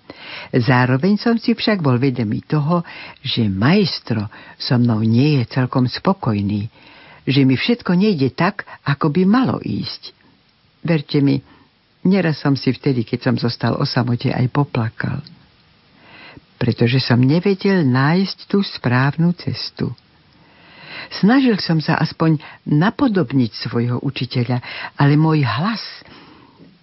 Zároveň 0.51 1.15
som 1.21 1.37
si 1.37 1.53
však 1.53 1.79
bol 1.79 2.01
vedomý 2.01 2.43
toho, 2.43 2.81
že 3.21 3.47
majstro 3.47 4.27
so 4.57 4.75
mnou 4.75 5.05
nie 5.05 5.39
je 5.39 5.43
celkom 5.53 5.85
spokojný, 5.87 6.67
že 7.23 7.45
mi 7.45 7.55
všetko 7.55 7.93
nejde 7.93 8.33
tak, 8.33 8.65
ako 8.83 9.13
by 9.13 9.21
malo 9.23 9.61
ísť. 9.61 10.11
Verte 10.81 11.21
mi, 11.21 11.37
neraz 12.03 12.41
som 12.41 12.57
si 12.57 12.73
vtedy, 12.73 13.05
keď 13.05 13.31
som 13.31 13.35
zostal 13.37 13.77
o 13.77 13.85
samote, 13.85 14.33
aj 14.33 14.49
poplakal. 14.49 15.21
Pretože 16.62 17.02
som 17.02 17.17
nevedel 17.17 17.82
nájsť 17.82 18.38
tú 18.45 18.62
správnu 18.62 19.34
cestu. 19.34 19.89
Snažil 21.10 21.58
som 21.58 21.82
sa 21.82 21.97
aspoň 21.97 22.38
napodobniť 22.69 23.52
svojho 23.65 23.97
učiteľa, 24.06 24.62
ale 25.02 25.17
môj 25.17 25.41
hlas 25.41 25.82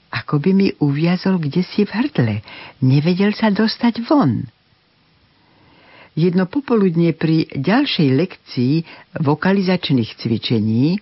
ako 0.09 0.41
by 0.41 0.51
mi 0.57 0.69
uviazol 0.81 1.37
kde 1.37 1.61
si 1.65 1.85
v 1.85 1.93
hrdle. 1.93 2.37
Nevedel 2.81 3.37
sa 3.37 3.53
dostať 3.53 4.05
von. 4.09 4.49
Jedno 6.19 6.51
popoludne 6.51 7.15
pri 7.15 7.47
ďalšej 7.55 8.09
lekcii 8.11 8.75
vokalizačných 9.23 10.11
cvičení 10.19 10.99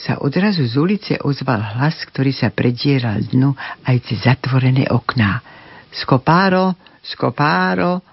sa 0.00 0.16
odrazu 0.24 0.64
z 0.64 0.74
ulice 0.80 1.12
ozval 1.20 1.60
hlas, 1.60 2.00
ktorý 2.08 2.32
sa 2.32 2.48
predieral 2.48 3.20
dnu 3.20 3.52
aj 3.84 3.96
cez 4.08 4.24
zatvorené 4.24 4.88
okná. 4.88 5.44
Skopáro, 5.92 6.72
skopáro, 7.04 8.04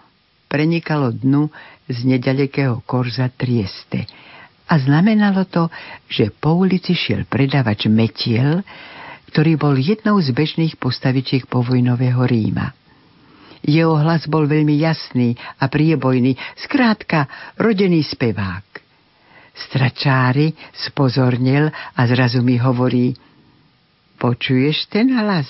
prenikalo 0.47 1.11
dnu 1.11 1.51
z 1.87 1.97
nedalekého 2.07 2.83
korza 2.83 3.27
Trieste. 3.31 4.07
A 4.67 4.75
znamenalo 4.75 5.47
to, 5.47 5.71
že 6.11 6.27
po 6.31 6.59
ulici 6.59 6.91
šiel 6.91 7.23
predavač 7.23 7.87
metiel, 7.87 8.63
ktorý 9.31 9.55
bol 9.55 9.75
jednou 9.79 10.19
z 10.19 10.35
bežných 10.35 10.75
postavičiek 10.75 11.47
povojnového 11.47 12.19
Ríma. 12.27 12.75
Jeho 13.63 13.99
hlas 13.99 14.27
bol 14.27 14.47
veľmi 14.47 14.75
jasný 14.79 15.35
a 15.59 15.67
priebojný, 15.67 16.35
skrátka 16.59 17.27
rodený 17.59 18.03
spevák. 18.05 18.63
Stračári 19.57 20.53
spozornil 20.71 21.73
a 21.73 22.01
zrazu 22.05 22.45
mi 22.45 22.61
hovorí 22.61 23.17
Počuješ 24.17 24.89
ten 24.89 25.13
hlas? 25.13 25.49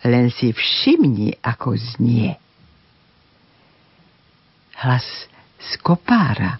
Len 0.00 0.32
si 0.32 0.52
všimni, 0.52 1.40
ako 1.44 1.76
znie. 1.76 2.40
Hlas 4.80 5.28
z 5.60 5.76
kopára 5.84 6.56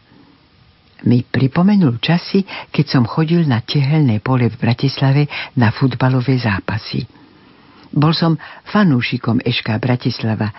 mi 1.09 1.25
pripomenul 1.25 1.97
časy, 1.97 2.45
keď 2.69 2.85
som 2.85 3.05
chodil 3.09 3.49
na 3.49 3.65
tehelné 3.65 4.21
pole 4.21 4.53
v 4.53 4.61
Bratislave 4.61 5.25
na 5.57 5.73
futbalové 5.73 6.37
zápasy. 6.37 7.09
Bol 7.89 8.13
som 8.13 8.37
fanúšikom 8.69 9.41
Eška 9.41 9.81
Bratislava 9.81 10.53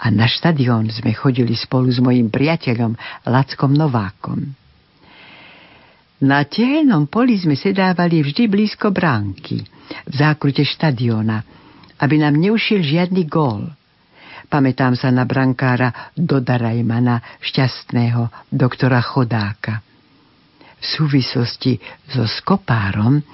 a 0.00 0.06
na 0.08 0.24
štadión 0.24 0.88
sme 0.88 1.12
chodili 1.12 1.52
spolu 1.52 1.92
s 1.92 2.00
mojim 2.00 2.32
priateľom 2.32 2.96
Lackom 3.28 3.76
Novákom. 3.76 4.40
Na 6.24 6.48
tehelnom 6.48 7.12
poli 7.12 7.36
sme 7.36 7.60
sedávali 7.60 8.24
vždy 8.24 8.48
blízko 8.48 8.88
bránky, 8.88 9.60
v 10.08 10.14
zákrute 10.16 10.64
štadióna, 10.64 11.44
aby 12.00 12.16
nám 12.16 12.40
neušiel 12.40 12.80
žiadny 12.80 13.28
gól– 13.28 13.68
Pamätám 14.52 14.92
sa 15.00 15.08
na 15.08 15.24
brankára 15.24 16.12
Dodarajmana, 16.12 17.40
šťastného 17.40 18.52
doktora 18.52 19.00
Chodáka. 19.00 19.80
V 20.76 20.84
súvislosti 20.84 21.80
so 22.12 22.28
Skopárom 22.28 23.24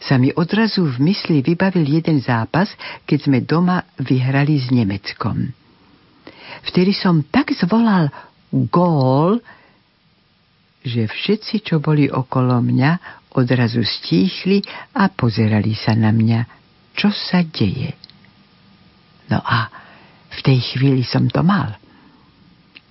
sa 0.00 0.16
mi 0.16 0.32
odrazu 0.32 0.88
v 0.88 1.12
mysli 1.12 1.44
vybavil 1.44 1.84
jeden 1.84 2.24
zápas, 2.24 2.72
keď 3.04 3.18
sme 3.28 3.38
doma 3.44 3.84
vyhrali 4.00 4.56
s 4.56 4.72
Nemeckom. 4.72 5.52
Vtedy 6.64 6.96
som 6.96 7.28
tak 7.28 7.52
zvolal 7.52 8.08
gól, 8.72 9.44
že 10.80 11.12
všetci, 11.12 11.60
čo 11.60 11.76
boli 11.76 12.08
okolo 12.08 12.64
mňa, 12.64 13.20
odrazu 13.36 13.84
stíchli 13.84 14.64
a 14.96 15.12
pozerali 15.12 15.76
sa 15.76 15.92
na 15.92 16.08
mňa, 16.08 16.40
čo 16.96 17.12
sa 17.12 17.44
deje. 17.44 17.92
No 19.28 19.44
a 19.44 19.87
v 20.28 20.40
tej 20.44 20.58
chvíli 20.74 21.02
som 21.04 21.26
to 21.28 21.40
mal. 21.40 21.76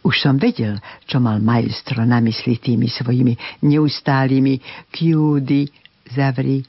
Už 0.08 0.23
som 0.23 0.39
vedel, 0.39 0.80
čo 1.04 1.19
mal 1.19 1.43
majstro 1.43 2.08
na 2.08 2.23
mysli 2.23 2.56
tými 2.56 2.88
svojimi 2.88 3.63
neustálými 3.67 4.88
kjúdy, 4.88 5.67
zavri 6.08 6.63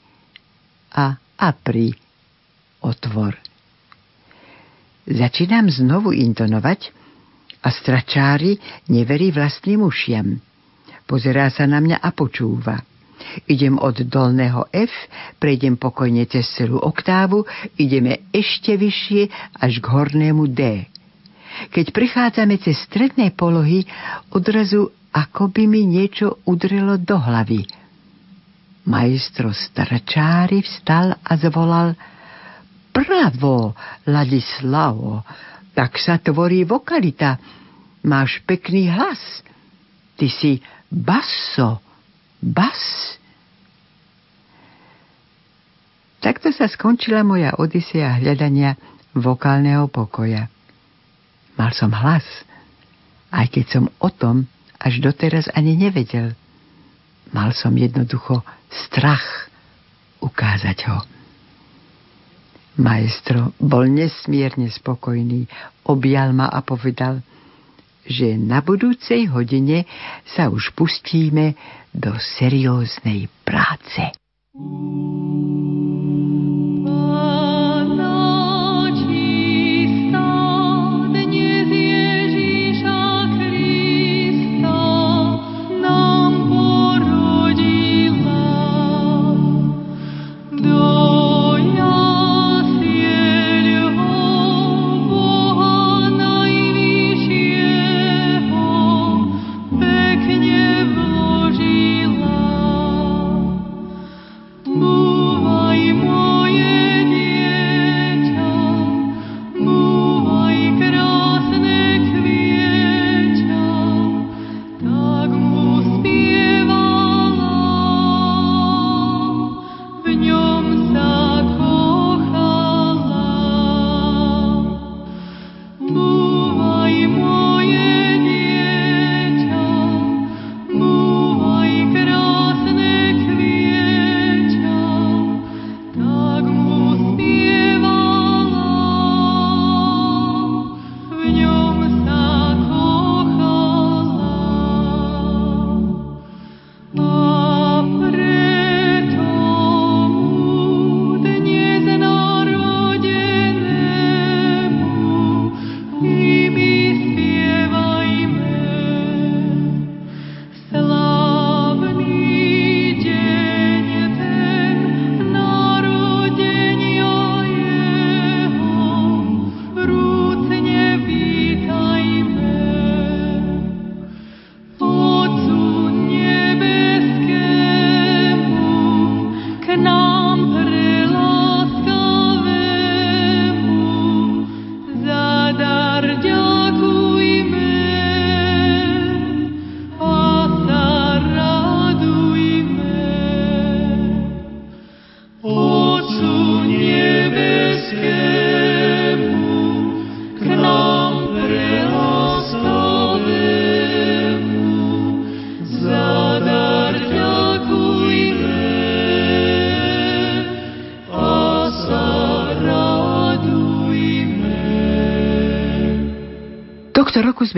a 0.91 1.15
apri, 1.39 1.95
otvor. 2.83 3.39
Začínam 5.07 5.71
znovu 5.71 6.11
intonovať 6.11 6.91
a 7.63 7.71
stračári 7.71 8.59
neverí 8.91 9.31
vlastným 9.31 9.87
ušiam. 9.87 10.35
Pozerá 11.07 11.49
sa 11.49 11.65
na 11.65 11.79
mňa 11.81 11.97
a 12.03 12.09
počúva. 12.13 12.88
Idem 13.45 13.77
od 13.79 13.99
dolného 14.05 14.67
F, 14.71 14.93
prejdem 15.37 15.75
pokojne 15.75 16.25
cez 16.25 16.47
celú 16.55 16.79
oktávu, 16.79 17.45
ideme 17.75 18.27
ešte 18.31 18.75
vyššie 18.75 19.21
až 19.59 19.73
k 19.79 19.85
hornému 19.85 20.49
D. 20.49 20.87
Keď 21.73 21.91
prichádzame 21.91 22.55
cez 22.61 22.79
stredné 22.87 23.35
polohy, 23.35 23.83
odrazu 24.31 24.93
ako 25.09 25.49
by 25.49 25.65
mi 25.65 25.89
niečo 25.89 26.39
udrelo 26.45 27.01
do 27.01 27.17
hlavy. 27.17 27.65
Majstro 28.85 29.51
Starčári 29.53 30.61
vstal 30.61 31.17
a 31.17 31.31
zvolal 31.37 31.93
Bravo, 32.89 33.77
Ladislavo, 34.09 35.21
tak 35.77 35.97
sa 36.01 36.17
tvorí 36.17 36.65
vokalita. 36.65 37.37
Máš 38.05 38.41
pekný 38.43 38.89
hlas. 38.89 39.45
Ty 40.17 40.27
si 40.27 40.59
basso, 40.89 41.79
bas. 42.43 42.79
Takto 46.19 46.51
sa 46.51 46.67
skončila 46.67 47.23
moja 47.23 47.55
odisea 47.55 48.19
hľadania 48.19 48.75
vokálneho 49.15 49.87
pokoja. 49.87 50.51
Mal 51.55 51.71
som 51.75 51.91
hlas, 51.91 52.23
aj 53.31 53.47
keď 53.51 53.65
som 53.67 53.85
o 53.99 54.09
tom 54.11 54.47
až 54.79 55.03
doteraz 55.03 55.47
ani 55.55 55.75
nevedel. 55.75 56.35
Mal 57.35 57.51
som 57.55 57.75
jednoducho 57.75 58.43
strach 58.67 59.51
ukázať 60.19 60.77
ho. 60.91 60.99
Maestro 62.79 63.51
bol 63.59 63.91
nesmierne 63.91 64.71
spokojný, 64.71 65.51
objal 65.83 66.31
ma 66.31 66.47
a 66.47 66.63
povedal, 66.63 67.19
že 68.09 68.35
na 68.35 68.65
budúcej 68.65 69.29
hodine 69.29 69.85
sa 70.25 70.49
už 70.49 70.73
pustíme 70.73 71.53
do 71.93 72.17
serióznej 72.17 73.29
práce. 73.45 74.11
Ooh. 74.57 75.78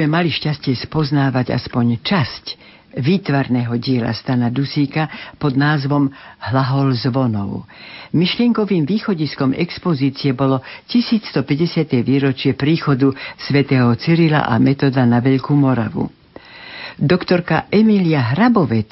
Sme 0.01 0.17
mali 0.17 0.33
šťastie 0.33 0.73
spoznávať 0.81 1.53
aspoň 1.53 2.01
časť 2.01 2.45
výtvarného 2.97 3.69
diela 3.77 4.09
Stana 4.17 4.49
Dusíka 4.49 5.05
pod 5.37 5.53
názvom 5.53 6.09
Hlahol 6.41 6.97
zvonov. 6.97 7.69
Myšlienkovým 8.09 8.89
východiskom 8.89 9.53
expozície 9.53 10.33
bolo 10.33 10.57
1150. 10.89 12.01
výročie 12.01 12.57
príchodu 12.57 13.13
svätého 13.37 13.93
Cyrila 13.93 14.49
a 14.49 14.57
Metoda 14.57 15.05
na 15.05 15.21
Veľkú 15.21 15.53
Moravu. 15.53 16.09
Doktorka 16.97 17.69
Emilia 17.69 18.33
Hrabovec 18.33 18.89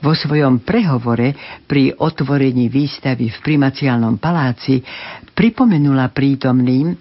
vo 0.00 0.16
svojom 0.16 0.64
prehovore 0.64 1.36
pri 1.68 1.92
otvorení 1.92 2.72
výstavy 2.72 3.28
v 3.28 3.38
primaciálnom 3.44 4.16
paláci 4.16 4.80
pripomenula 5.36 6.08
prítomným, 6.08 6.96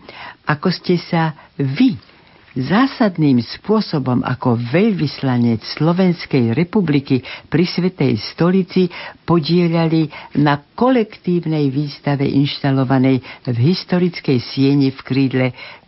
ako 0.52 0.68
ste 0.68 1.00
sa 1.00 1.32
vy 1.56 2.17
zásadným 2.58 3.38
spôsobom 3.40 4.26
ako 4.26 4.58
veľvyslanec 4.58 5.62
Slovenskej 5.78 6.58
republiky 6.58 7.22
pri 7.48 7.64
Svetej 7.70 8.18
stolici 8.34 8.90
podielali 9.24 10.10
na 10.42 10.58
kolektívnej 10.74 11.70
výstave 11.70 12.26
inštalovanej 12.26 13.22
v 13.46 13.58
historickej 13.62 14.42
sieni 14.42 14.90
v 14.90 15.00
krídle 15.06 15.48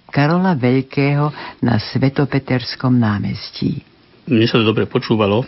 Karola 0.10 0.54
Veľkého 0.54 1.34
na 1.66 1.82
Svetopeterskom 1.82 2.94
námestí. 2.98 3.82
Mne 4.30 4.46
sa 4.46 4.62
to 4.62 4.66
dobre 4.66 4.86
počúvalo, 4.86 5.46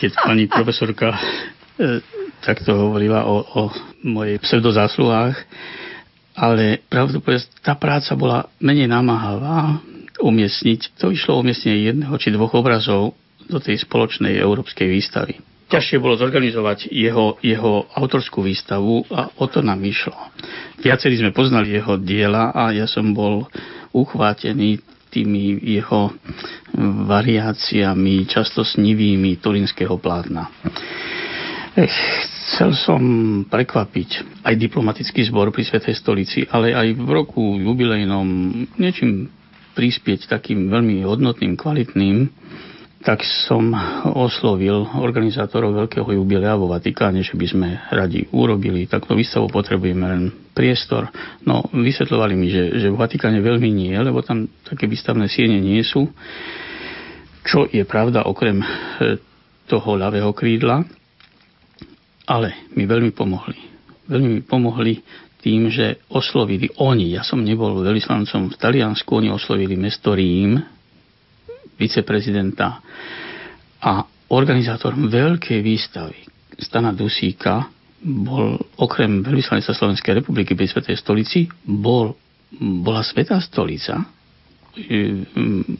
keď 0.00 0.10
pani 0.16 0.48
profesorka 0.48 1.12
e, 1.12 2.00
takto 2.40 2.72
hovorila 2.72 3.28
o, 3.28 3.36
o 3.44 3.62
mojej 4.04 4.40
pseudozásluhách, 4.40 5.36
ale 6.32 6.80
pravdu 6.88 7.20
povedať, 7.20 7.52
tá 7.60 7.76
práca 7.76 8.16
bola 8.16 8.48
menej 8.60 8.88
namáhavá, 8.88 9.91
umiestniť, 10.20 11.00
to 11.00 11.14
išlo 11.14 11.40
umiestnenie 11.40 11.88
jedného 11.88 12.14
či 12.20 12.34
dvoch 12.34 12.52
obrazov 12.52 13.16
do 13.48 13.58
tej 13.58 13.80
spoločnej 13.80 14.36
európskej 14.38 14.88
výstavy. 14.88 15.40
Ťažšie 15.72 16.04
bolo 16.04 16.20
zorganizovať 16.20 16.92
jeho, 16.92 17.40
jeho 17.40 17.88
autorskú 17.96 18.44
výstavu 18.44 19.08
a 19.08 19.32
o 19.40 19.48
to 19.48 19.64
nám 19.64 19.80
išlo. 19.80 20.12
Viacerí 20.84 21.16
sme 21.16 21.32
poznali 21.32 21.72
jeho 21.72 21.96
diela 21.96 22.52
a 22.52 22.76
ja 22.76 22.84
som 22.84 23.16
bol 23.16 23.48
uchvátený 23.96 24.84
tými 25.08 25.60
jeho 25.64 26.12
variáciami, 27.08 28.24
často 28.28 28.64
snivými 28.64 29.40
turinského 29.40 29.96
plátna. 29.96 30.48
Ech, 31.72 31.96
chcel 32.52 32.76
som 32.76 33.00
prekvapiť 33.48 34.44
aj 34.44 34.54
diplomatický 34.60 35.24
zbor 35.24 35.48
pri 35.56 35.64
Svetej 35.64 35.96
stolici, 35.96 36.44
ale 36.48 36.76
aj 36.76 37.00
v 37.00 37.08
roku 37.08 37.56
jubilejnom 37.56 38.28
niečím 38.76 39.32
prispieť 39.72 40.28
takým 40.28 40.68
veľmi 40.68 41.04
hodnotným, 41.04 41.56
kvalitným, 41.56 42.28
tak 43.02 43.26
som 43.26 43.74
oslovil 44.14 44.86
organizátorov 45.02 45.74
Veľkého 45.74 46.06
jubilea 46.06 46.54
vo 46.54 46.70
Vatikáne, 46.70 47.26
že 47.26 47.34
by 47.34 47.46
sme 47.50 47.68
radi 47.90 48.30
urobili 48.30 48.86
takto 48.86 49.18
výstavu, 49.18 49.50
potrebujeme 49.50 50.06
len 50.06 50.22
priestor. 50.54 51.10
No, 51.42 51.66
vysvetľovali 51.74 52.34
mi, 52.38 52.46
že, 52.46 52.78
že 52.78 52.88
v 52.94 52.96
Vatikáne 52.96 53.42
veľmi 53.42 53.68
nie, 53.74 53.90
lebo 53.98 54.22
tam 54.22 54.46
také 54.62 54.86
výstavné 54.86 55.26
siene 55.26 55.58
nie 55.58 55.82
sú. 55.82 56.06
Čo 57.42 57.66
je 57.66 57.82
pravda, 57.82 58.22
okrem 58.22 58.62
e, 58.62 58.66
toho 59.66 59.98
ľavého 59.98 60.30
krídla, 60.30 60.86
ale 62.30 62.70
mi 62.78 62.86
veľmi 62.86 63.10
pomohli. 63.10 63.58
Veľmi 64.06 64.28
mi 64.38 64.42
pomohli 64.46 65.02
tým, 65.42 65.66
že 65.68 66.06
oslovili 66.14 66.70
oni, 66.78 67.18
ja 67.18 67.26
som 67.26 67.42
nebol 67.42 67.82
veľvyslancom 67.82 68.54
v 68.54 68.56
Taliansku, 68.56 69.10
oni 69.10 69.28
oslovili 69.28 69.74
mesto 69.74 70.14
Rím, 70.14 70.62
viceprezidenta. 71.74 72.78
A 73.82 74.06
organizátorom 74.30 75.10
veľkej 75.10 75.58
výstavy 75.60 76.18
Stana 76.62 76.94
Dusíka 76.94 77.66
bol 78.02 78.58
okrem 78.78 79.22
veľvyslanectva 79.22 79.74
Slovenskej 79.74 80.22
republiky 80.22 80.54
pri 80.54 80.70
Svetej 80.70 80.98
stolici 80.98 81.50
bol, 81.66 82.14
bola 82.58 83.02
Svetá 83.02 83.42
stolica, 83.42 83.98
e, 83.98 85.26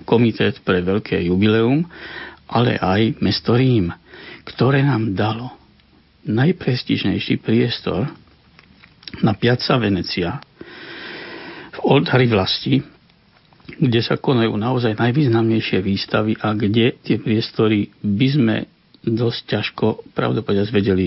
komitet 0.02 0.62
pre 0.66 0.82
veľké 0.82 1.22
jubileum, 1.26 1.86
ale 2.50 2.78
aj 2.78 3.18
mesto 3.22 3.54
Rím, 3.54 3.94
ktoré 4.42 4.82
nám 4.82 5.14
dalo 5.14 5.54
najprestižnejší 6.26 7.42
priestor 7.42 8.21
na 9.20 9.36
Piazza 9.36 9.76
Venecia 9.76 10.40
v 11.72 11.78
oltári 11.84 12.24
vlasti, 12.28 12.80
kde 13.76 14.00
sa 14.00 14.16
konajú 14.16 14.56
naozaj 14.56 14.96
najvýznamnejšie 14.96 15.78
výstavy 15.84 16.36
a 16.40 16.56
kde 16.56 16.96
tie 17.04 17.20
priestory 17.20 17.92
by 18.00 18.28
sme 18.28 18.56
dosť 19.02 19.40
ťažko, 19.48 19.86
pravdepodobne 20.14 20.70
vedeli 20.70 21.06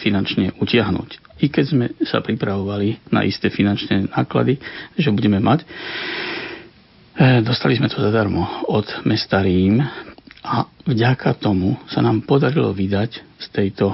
finančne 0.00 0.56
utiahnuť. 0.58 1.40
I 1.44 1.46
keď 1.52 1.64
sme 1.66 1.86
sa 2.02 2.24
pripravovali 2.24 3.12
na 3.12 3.22
isté 3.26 3.52
finančné 3.52 4.10
náklady, 4.10 4.58
že 4.96 5.12
budeme 5.12 5.38
mať, 5.38 5.60
eh, 5.62 7.42
dostali 7.44 7.76
sme 7.76 7.90
to 7.90 8.00
zadarmo 8.00 8.64
od 8.70 8.86
mesta 9.04 9.44
Rím 9.44 9.82
a 10.44 10.68
vďaka 10.88 11.36
tomu 11.40 11.76
sa 11.88 12.00
nám 12.00 12.24
podarilo 12.24 12.72
vydať 12.72 13.10
z 13.40 13.46
tejto 13.52 13.92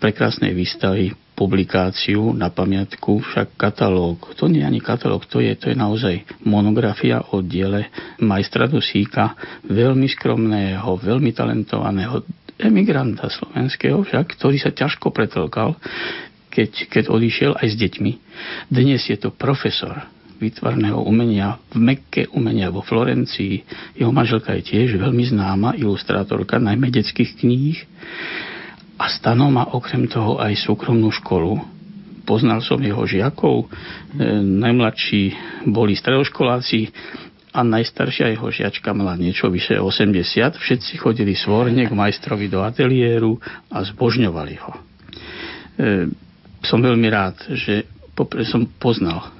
prekrásnej 0.00 0.52
výstavy 0.52 1.12
publikáciu 1.40 2.36
na 2.36 2.52
pamiatku, 2.52 3.24
však 3.24 3.56
katalóg. 3.56 4.36
To 4.36 4.44
nie 4.44 4.60
je 4.60 4.68
ani 4.68 4.84
katalóg, 4.84 5.24
to 5.24 5.40
je, 5.40 5.56
to 5.56 5.72
je 5.72 5.76
naozaj 5.80 6.20
monografia 6.44 7.24
o 7.32 7.40
diele 7.40 7.88
majstra 8.20 8.68
Dusíka, 8.68 9.32
veľmi 9.64 10.04
skromného, 10.12 11.00
veľmi 11.00 11.32
talentovaného 11.32 12.20
emigranta 12.60 13.32
slovenského 13.32 14.04
však, 14.04 14.36
ktorý 14.36 14.60
sa 14.60 14.68
ťažko 14.68 15.08
pretlkal, 15.16 15.80
keď, 16.52 16.92
keď 16.92 17.04
odišiel 17.08 17.56
aj 17.56 17.66
s 17.72 17.76
deťmi. 17.80 18.12
Dnes 18.68 19.00
je 19.08 19.16
to 19.16 19.32
profesor 19.32 20.04
výtvarného 20.40 21.00
umenia 21.04 21.60
v 21.72 21.76
Mekke 21.80 22.28
umenia 22.32 22.72
vo 22.72 22.84
Florencii. 22.84 23.64
Jeho 23.96 24.12
manželka 24.12 24.56
je 24.56 24.72
tiež 24.76 24.96
veľmi 24.96 25.24
známa 25.28 25.76
ilustrátorka, 25.76 26.60
najmä 26.60 26.88
detských 26.88 27.40
kníh. 27.40 27.80
A 29.00 29.08
Stano 29.08 29.48
má 29.48 29.64
okrem 29.72 30.04
toho 30.04 30.36
aj 30.36 30.60
súkromnú 30.60 31.08
školu. 31.08 31.56
Poznal 32.28 32.60
som 32.60 32.76
jeho 32.76 33.00
žiakov. 33.08 33.64
E, 33.64 33.66
najmladší 34.44 35.22
boli 35.72 35.96
stredoškoláci 35.96 36.92
a 37.56 37.64
najstaršia 37.64 38.36
jeho 38.36 38.52
žiačka 38.52 38.92
mala 38.92 39.16
niečo 39.16 39.48
vyše 39.48 39.80
80. 39.80 40.60
Všetci 40.60 41.00
chodili 41.00 41.32
svorne 41.32 41.88
k 41.88 41.96
majstrovi 41.96 42.52
do 42.52 42.60
ateliéru 42.60 43.40
a 43.72 43.80
zbožňovali 43.80 44.54
ho. 44.60 44.72
E, 44.76 44.80
som 46.60 46.84
veľmi 46.84 47.08
rád, 47.08 47.40
že 47.56 47.88
popre 48.12 48.44
som 48.44 48.68
poznal 48.68 49.32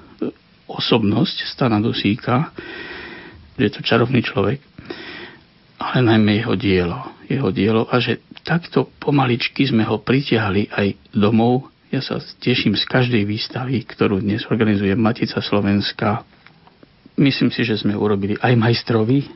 osobnosť 0.64 1.44
Stana 1.44 1.84
Dusíka, 1.84 2.48
že 3.60 3.68
je 3.68 3.72
to 3.76 3.84
čarovný 3.84 4.24
človek, 4.24 4.64
ale 5.80 6.04
najmä 6.04 6.44
jeho 6.44 6.54
dielo. 6.60 7.00
Jeho 7.24 7.48
dielo 7.48 7.88
a 7.88 7.96
že 7.96 8.20
takto 8.44 8.92
pomaličky 9.00 9.64
sme 9.64 9.88
ho 9.88 9.96
pritiahli 10.04 10.68
aj 10.68 11.16
domov. 11.16 11.72
Ja 11.88 12.04
sa 12.04 12.20
teším 12.20 12.76
z 12.76 12.84
každej 12.84 13.24
výstavy, 13.24 13.82
ktorú 13.88 14.20
dnes 14.20 14.44
organizuje 14.46 14.92
Matica 14.94 15.40
Slovenska. 15.40 16.22
Myslím 17.16 17.50
si, 17.50 17.64
že 17.64 17.80
sme 17.80 17.96
urobili 17.96 18.36
aj 18.38 18.54
majstrovi, 18.54 19.26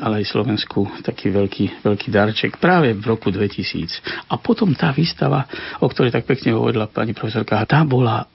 ale 0.00 0.24
aj 0.24 0.32
Slovensku 0.32 0.88
taký 1.06 1.30
veľký, 1.30 1.86
veľký 1.86 2.08
darček 2.10 2.58
práve 2.58 2.90
v 2.96 3.04
roku 3.06 3.30
2000. 3.30 4.32
A 4.32 4.34
potom 4.40 4.74
tá 4.74 4.90
výstava, 4.90 5.46
o 5.78 5.86
ktorej 5.86 6.10
tak 6.10 6.26
pekne 6.26 6.58
hovorila 6.58 6.90
pani 6.90 7.14
profesorka, 7.14 7.62
tá 7.68 7.86
bola 7.86 8.26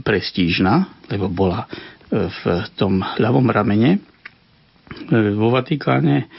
prestížna, 0.00 1.04
lebo 1.08 1.28
bola 1.28 1.64
e, 1.64 2.28
v 2.28 2.42
tom 2.76 3.00
ľavom 3.00 3.48
ramene 3.48 3.96
e, 3.96 3.98
vo 5.34 5.48
Vatikáne 5.50 6.30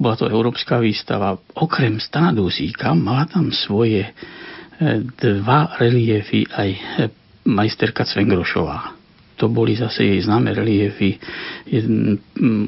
bola 0.00 0.16
to 0.16 0.32
európska 0.32 0.80
výstava. 0.80 1.36
Okrem 1.60 2.00
Stana 2.00 2.32
Dusíka 2.32 2.96
mala 2.96 3.28
tam 3.28 3.52
svoje 3.52 4.08
e, 4.08 4.10
dva 5.20 5.76
reliefy 5.76 6.48
aj 6.48 6.70
e, 6.72 6.80
majsterka 7.44 8.08
Cvengrošová. 8.08 8.96
To 9.40 9.48
boli 9.48 9.72
zase 9.72 10.04
jej 10.04 10.20
známe 10.20 10.52
reliefy. 10.52 11.16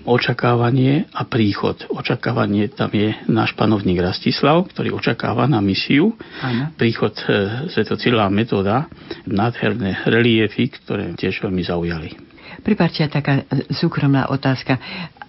Očakávanie 0.08 1.04
a 1.12 1.28
príchod. 1.28 1.76
Očakávanie 1.92 2.72
tam 2.72 2.88
je 2.96 3.12
náš 3.28 3.52
panovník 3.52 4.00
Rastislav, 4.00 4.72
ktorý 4.72 4.96
očakáva 4.96 5.44
na 5.44 5.60
misiu. 5.60 6.16
Ano. 6.40 6.72
Príchod 6.76 7.12
e, 7.28 7.68
Svetocila 7.68 8.32
metóda. 8.32 8.88
Nádherné 9.28 10.00
reliefy, 10.08 10.72
ktoré 10.72 11.12
tiež 11.12 11.44
veľmi 11.44 11.60
zaujali. 11.60 12.31
Pripačte 12.62 13.10
taká 13.10 13.42
súkromná 13.74 14.30
otázka. 14.30 14.78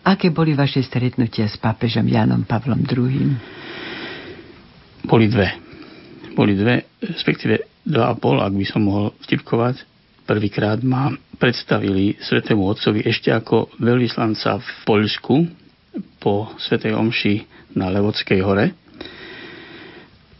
Aké 0.05 0.29
boli 0.29 0.53
vaše 0.53 0.85
stretnutia 0.85 1.49
s 1.49 1.57
pápežom 1.57 2.05
Jánom 2.05 2.45
Pavlom 2.45 2.85
II? 2.85 3.33
Boli 5.01 5.25
dve. 5.25 5.49
Boli 6.37 6.53
dve, 6.53 6.85
respektíve 7.01 7.81
dva 7.81 8.13
a 8.13 8.15
pol, 8.15 8.37
ak 8.37 8.53
by 8.53 8.65
som 8.69 8.85
mohol 8.85 9.17
vtipkovať. 9.25 9.81
prvýkrát 10.29 10.79
ma 10.85 11.11
predstavili 11.41 12.15
svetému 12.21 12.63
otcovi 12.63 13.03
ešte 13.03 13.33
ako 13.33 13.75
veľvyslanca 13.81 14.61
v 14.61 14.69
Poľsku 14.85 15.35
po 16.21 16.53
svetej 16.61 16.93
omši 16.95 17.35
na 17.75 17.89
Levodskej 17.89 18.39
hore. 18.45 18.71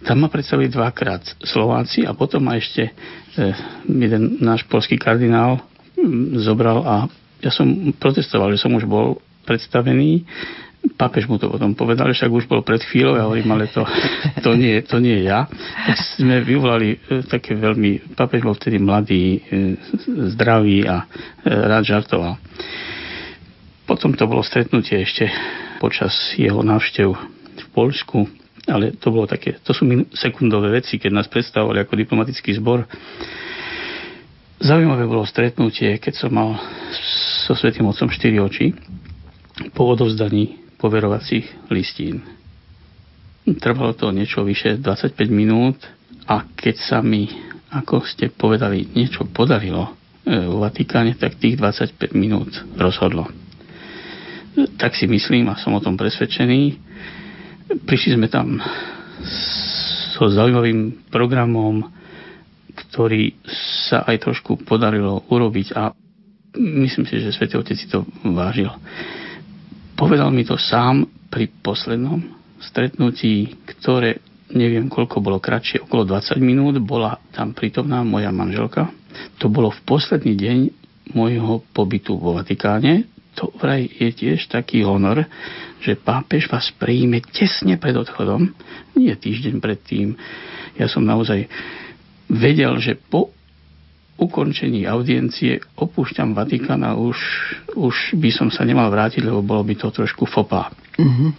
Tam 0.06 0.22
ma 0.22 0.30
predstavili 0.30 0.70
dvakrát 0.70 1.42
Slováci 1.42 2.06
a 2.06 2.14
potom 2.14 2.46
ma 2.46 2.56
ešte 2.56 2.92
eh, 2.92 3.56
jeden 3.88 4.40
náš 4.40 4.62
polský 4.70 4.96
kardinál 4.96 5.73
zobral 6.40 6.84
a 6.84 6.96
ja 7.44 7.52
som 7.52 7.92
protestoval, 8.00 8.56
že 8.56 8.62
som 8.64 8.72
už 8.76 8.88
bol 8.88 9.20
predstavený 9.44 10.24
Pápež 10.84 11.32
mu 11.32 11.40
to 11.40 11.48
potom 11.48 11.80
povedal, 11.80 12.12
však 12.12 12.28
už 12.28 12.44
bol 12.52 12.60
pred 12.60 12.84
chvíľou, 12.84 13.16
ja 13.16 13.24
hovorím, 13.24 13.56
ale 13.56 13.72
to, 13.72 13.88
to, 14.44 14.52
nie, 14.60 14.84
to 14.84 15.00
nie 15.00 15.24
ja. 15.24 15.48
Tak 15.88 16.20
sme 16.20 16.44
vyvolali 16.44 17.00
e, 17.00 17.24
také 17.24 17.56
veľmi, 17.56 18.20
pápež 18.20 18.44
bol 18.44 18.52
vtedy 18.52 18.84
mladý, 18.84 19.40
e, 19.40 19.80
zdravý 20.36 20.84
a 20.84 21.08
e, 21.08 21.46
rád 21.48 21.88
žartoval. 21.88 22.36
Potom 23.88 24.12
to 24.12 24.28
bolo 24.28 24.44
stretnutie 24.44 25.00
ešte 25.00 25.32
počas 25.80 26.36
jeho 26.36 26.60
návštev 26.60 27.16
v 27.56 27.66
Polsku, 27.72 28.28
ale 28.68 28.92
to 29.00 29.08
bolo 29.08 29.24
také, 29.24 29.64
to 29.64 29.72
sú 29.72 29.88
sekundové 30.12 30.84
veci, 30.84 31.00
keď 31.00 31.12
nás 31.16 31.32
predstavovali 31.32 31.80
ako 31.80 31.96
diplomatický 31.96 32.60
zbor. 32.60 32.84
Zaujímavé 34.64 35.04
bolo 35.04 35.28
stretnutie, 35.28 36.00
keď 36.00 36.14
som 36.16 36.32
mal 36.32 36.56
so 37.44 37.52
Svetým 37.52 37.84
Otcom 37.84 38.08
4 38.08 38.32
oči 38.40 38.72
po 39.76 39.92
odovzdaní 39.92 40.56
poverovacích 40.80 41.68
listín. 41.68 42.24
Trvalo 43.44 43.92
to 43.92 44.08
niečo 44.16 44.48
vyše 44.48 44.80
25 44.80 45.20
minút 45.28 45.84
a 46.32 46.48
keď 46.48 46.76
sa 46.80 47.04
mi, 47.04 47.28
ako 47.76 48.08
ste 48.08 48.32
povedali, 48.32 48.88
niečo 48.96 49.28
podarilo 49.28 49.92
e, 50.24 50.32
v 50.32 50.56
Vatikáne, 50.56 51.20
tak 51.20 51.36
tých 51.44 51.60
25 51.60 52.16
minút 52.16 52.56
rozhodlo. 52.80 53.28
Tak 54.80 54.96
si 54.96 55.12
myslím 55.12 55.52
a 55.52 55.60
som 55.60 55.76
o 55.76 55.84
tom 55.84 56.00
presvedčený. 56.00 56.80
Prišli 57.84 58.16
sme 58.16 58.32
tam 58.32 58.64
so 60.16 60.24
zaujímavým 60.24 61.12
programom, 61.12 61.84
ktorý 62.74 63.38
sa 63.88 64.06
aj 64.06 64.30
trošku 64.30 64.66
podarilo 64.66 65.26
urobiť 65.30 65.68
a 65.78 65.94
myslím 66.58 67.06
si, 67.06 67.22
že 67.22 67.34
Svetý 67.34 67.58
Otec 67.58 67.78
si 67.78 67.90
to 67.90 68.06
vážil. 68.34 68.70
Povedal 69.94 70.34
mi 70.34 70.46
to 70.46 70.58
sám 70.58 71.06
pri 71.30 71.50
poslednom 71.62 72.22
stretnutí, 72.62 73.54
ktoré 73.66 74.22
neviem 74.54 74.86
koľko 74.88 75.20
bolo 75.20 75.42
kratšie, 75.42 75.82
okolo 75.84 76.06
20 76.06 76.38
minút, 76.40 76.78
bola 76.86 77.18
tam 77.34 77.58
prítomná 77.58 78.06
moja 78.06 78.30
manželka. 78.30 78.90
To 79.42 79.50
bolo 79.50 79.74
v 79.74 79.82
posledný 79.84 80.34
deň 80.38 80.58
môjho 81.18 81.66
pobytu 81.74 82.16
vo 82.16 82.38
Vatikáne. 82.38 83.10
To 83.42 83.50
vraj 83.58 83.90
je 83.90 84.14
tiež 84.14 84.46
taký 84.46 84.86
honor, 84.86 85.26
že 85.82 85.98
pápež 85.98 86.46
vás 86.54 86.70
príjme 86.78 87.18
tesne 87.34 87.82
pred 87.82 87.98
odchodom, 87.98 88.54
nie 88.94 89.10
týždeň 89.10 89.58
predtým. 89.58 90.14
Ja 90.78 90.86
som 90.86 91.02
naozaj 91.02 91.50
vedel, 92.30 92.80
že 92.80 92.96
po 92.96 93.34
ukončení 94.18 94.86
audiencie 94.86 95.60
opúšťam 95.76 96.38
Vatikán 96.38 96.86
a 96.86 96.94
už, 96.94 97.18
už 97.74 97.96
by 98.16 98.30
som 98.30 98.48
sa 98.54 98.62
nemal 98.64 98.88
vrátiť, 98.94 99.26
lebo 99.26 99.42
bolo 99.42 99.66
by 99.66 99.74
to 99.76 99.90
trošku 99.90 100.30
fopa. 100.30 100.70
Mm-hmm. 100.96 101.30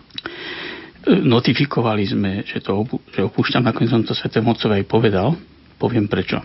Notifikovali 1.24 2.04
sme, 2.08 2.32
že, 2.48 2.64
to, 2.64 2.84
že 3.12 3.20
opúšťam, 3.28 3.64
nakoniec 3.64 3.92
som 3.92 4.02
to 4.02 4.16
Svete 4.16 4.40
Mocové 4.40 4.82
aj 4.82 4.86
povedal. 4.88 5.36
Poviem 5.76 6.08
prečo. 6.08 6.40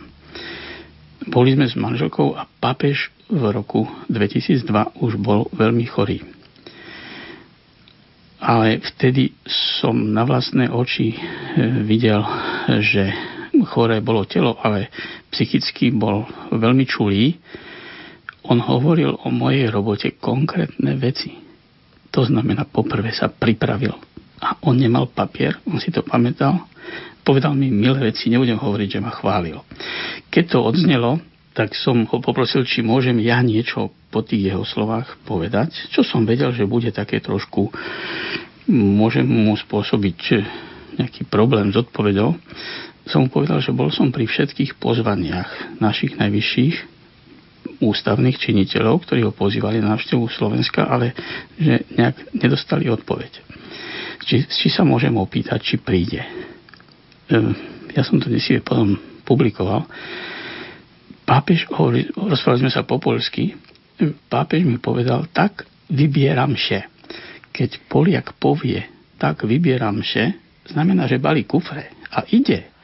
Boli 1.27 1.55
sme 1.55 1.67
s 1.67 1.79
manželkou 1.79 2.35
a 2.35 2.47
papež 2.47 3.11
v 3.27 3.43
roku 3.51 3.87
2002 4.11 4.65
už 4.99 5.19
bol 5.19 5.47
veľmi 5.55 5.85
chorý. 5.87 6.23
Ale 8.39 8.79
vtedy 8.79 9.35
som 9.79 9.95
na 9.95 10.23
vlastné 10.23 10.71
oči 10.71 11.11
eh, 11.11 11.19
videl, 11.83 12.23
že 12.79 13.11
choré 13.65 14.03
bolo 14.03 14.27
telo, 14.27 14.59
ale 14.59 14.91
psychicky 15.31 15.91
bol 15.91 16.27
veľmi 16.51 16.85
čulý. 16.85 17.35
On 18.47 18.59
hovoril 18.59 19.13
o 19.13 19.27
mojej 19.29 19.67
robote 19.69 20.15
konkrétne 20.17 20.95
veci. 20.95 21.35
To 22.09 22.25
znamená, 22.25 22.65
poprvé 22.65 23.13
sa 23.13 23.29
pripravil. 23.29 23.93
A 24.39 24.55
on 24.65 24.79
nemal 24.79 25.11
papier, 25.11 25.59
on 25.67 25.77
si 25.83 25.91
to 25.91 26.01
pamätal. 26.01 26.65
Povedal 27.21 27.53
mi 27.53 27.69
milé 27.69 28.09
veci, 28.09 28.31
nebudem 28.31 28.57
hovoriť, 28.57 28.87
že 28.97 29.03
ma 29.03 29.11
chválil. 29.13 29.59
Keď 30.31 30.43
to 30.49 30.59
odznelo, 30.63 31.19
tak 31.53 31.75
som 31.75 32.07
ho 32.07 32.17
poprosil, 32.23 32.63
či 32.63 32.79
môžem 32.79 33.19
ja 33.19 33.43
niečo 33.43 33.91
po 34.09 34.23
tých 34.23 34.53
jeho 34.53 34.63
slovách 34.63 35.19
povedať, 35.27 35.91
čo 35.91 36.07
som 36.07 36.23
vedel, 36.23 36.55
že 36.55 36.63
bude 36.63 36.89
také 36.95 37.19
trošku, 37.19 37.69
môžem 38.71 39.27
mu 39.27 39.53
spôsobiť 39.59 40.19
nejaký 40.97 41.27
problém 41.27 41.71
s 41.71 41.79
odpovedou 41.79 42.37
som 43.07 43.25
mu 43.25 43.29
povedal, 43.31 43.61
že 43.63 43.75
bol 43.75 43.93
som 43.93 44.11
pri 44.11 44.27
všetkých 44.27 44.77
pozvaniach 44.77 45.79
našich 45.79 46.19
najvyšších 46.19 46.99
ústavných 47.79 48.37
činiteľov, 48.37 49.07
ktorí 49.07 49.23
ho 49.23 49.31
pozývali 49.31 49.79
na 49.79 49.95
návštevu 49.95 50.27
Slovenska, 50.27 50.87
ale 50.87 51.15
že 51.55 51.87
nejak 51.95 52.35
nedostali 52.35 52.91
odpoveď. 52.91 53.31
Či, 54.27 54.45
či 54.51 54.67
sa 54.67 54.83
môžem 54.83 55.15
opýtať, 55.15 55.63
či 55.63 55.75
príde. 55.79 56.21
Ehm, 57.31 57.55
ja 57.95 58.03
som 58.03 58.19
to 58.19 58.27
dnes 58.27 58.45
potom 58.61 58.99
publikoval. 59.23 59.87
Pápež, 61.23 61.69
rozprávali 62.13 62.67
sme 62.67 62.73
sa 62.73 62.83
po 62.83 62.99
polsky, 62.99 63.55
pápež 64.27 64.65
mi 64.65 64.81
povedal, 64.81 65.29
tak 65.31 65.63
vybieram 65.87 66.57
še. 66.57 66.89
Keď 67.53 67.89
Poliak 67.89 68.35
povie, 68.37 68.81
tak 69.21 69.45
vybieram 69.45 70.01
še, 70.01 70.35
znamená, 70.69 71.05
že 71.05 71.21
balí 71.21 71.45
kufre 71.45 71.91
a 72.09 72.25
ide. 72.33 72.78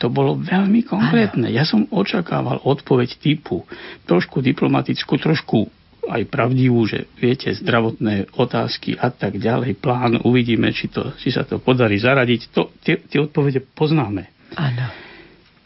To 0.00 0.10
bolo 0.10 0.34
veľmi 0.38 0.82
konkrétne. 0.82 1.46
Ja 1.52 1.62
som 1.62 1.86
očakával 1.90 2.62
odpoveď 2.64 3.20
typu 3.20 3.68
trošku 4.08 4.42
diplomatickú, 4.42 5.14
trošku 5.20 5.70
aj 6.02 6.22
pravdivú, 6.26 6.82
že 6.82 7.06
viete, 7.14 7.54
zdravotné 7.54 8.34
otázky 8.34 8.98
a 8.98 9.14
tak 9.14 9.38
ďalej, 9.38 9.78
plán, 9.78 10.18
uvidíme, 10.26 10.74
či, 10.74 10.90
to, 10.90 11.14
či 11.22 11.30
sa 11.30 11.46
to 11.46 11.62
podarí 11.62 11.94
zaradiť. 12.02 12.40
To, 12.50 12.74
tie, 12.82 12.98
tie 12.98 13.22
odpovede 13.22 13.62
poznáme. 13.62 14.26
Áno. 14.58 14.86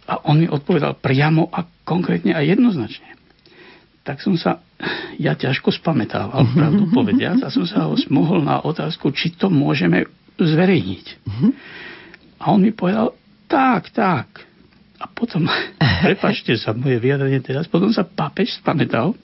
A 0.06 0.12
on 0.28 0.44
mi 0.44 0.46
odpovedal 0.46 1.00
priamo 1.00 1.48
a 1.48 1.64
konkrétne 1.82 2.36
a 2.36 2.44
jednoznačne. 2.44 3.16
Tak 4.06 4.22
som 4.22 4.38
sa, 4.38 4.62
ja 5.18 5.34
ťažko 5.34 5.72
spametával, 5.72 6.46
pravdu 6.52 6.86
povediac, 6.96 7.42
a 7.42 7.48
som 7.48 7.64
sa 7.64 7.88
ho 7.88 7.96
smohol 7.96 8.44
na 8.44 8.60
otázku, 8.60 9.10
či 9.16 9.34
to 9.34 9.48
môžeme 9.48 10.04
zverejniť. 10.36 11.06
Mhm. 11.24 11.48
A 12.36 12.52
on 12.52 12.60
mi 12.60 12.76
povedal, 12.76 13.16
tak, 13.46 13.90
tak. 13.94 14.26
A 14.96 15.04
potom, 15.10 15.46
prepačte 16.06 16.54
sa 16.58 16.76
moje 16.76 16.98
vyjadrenie 17.00 17.40
teraz, 17.42 17.70
potom 17.70 17.90
sa 17.90 18.06
pápež 18.06 18.58
spamätal 18.58 19.14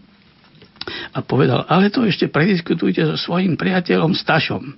a 1.15 1.19
povedal, 1.23 1.63
ale 1.71 1.95
to 1.95 2.03
ešte 2.03 2.27
prediskutujte 2.27 3.07
so 3.15 3.17
svojím 3.19 3.55
priateľom 3.55 4.19
Stašom. 4.19 4.75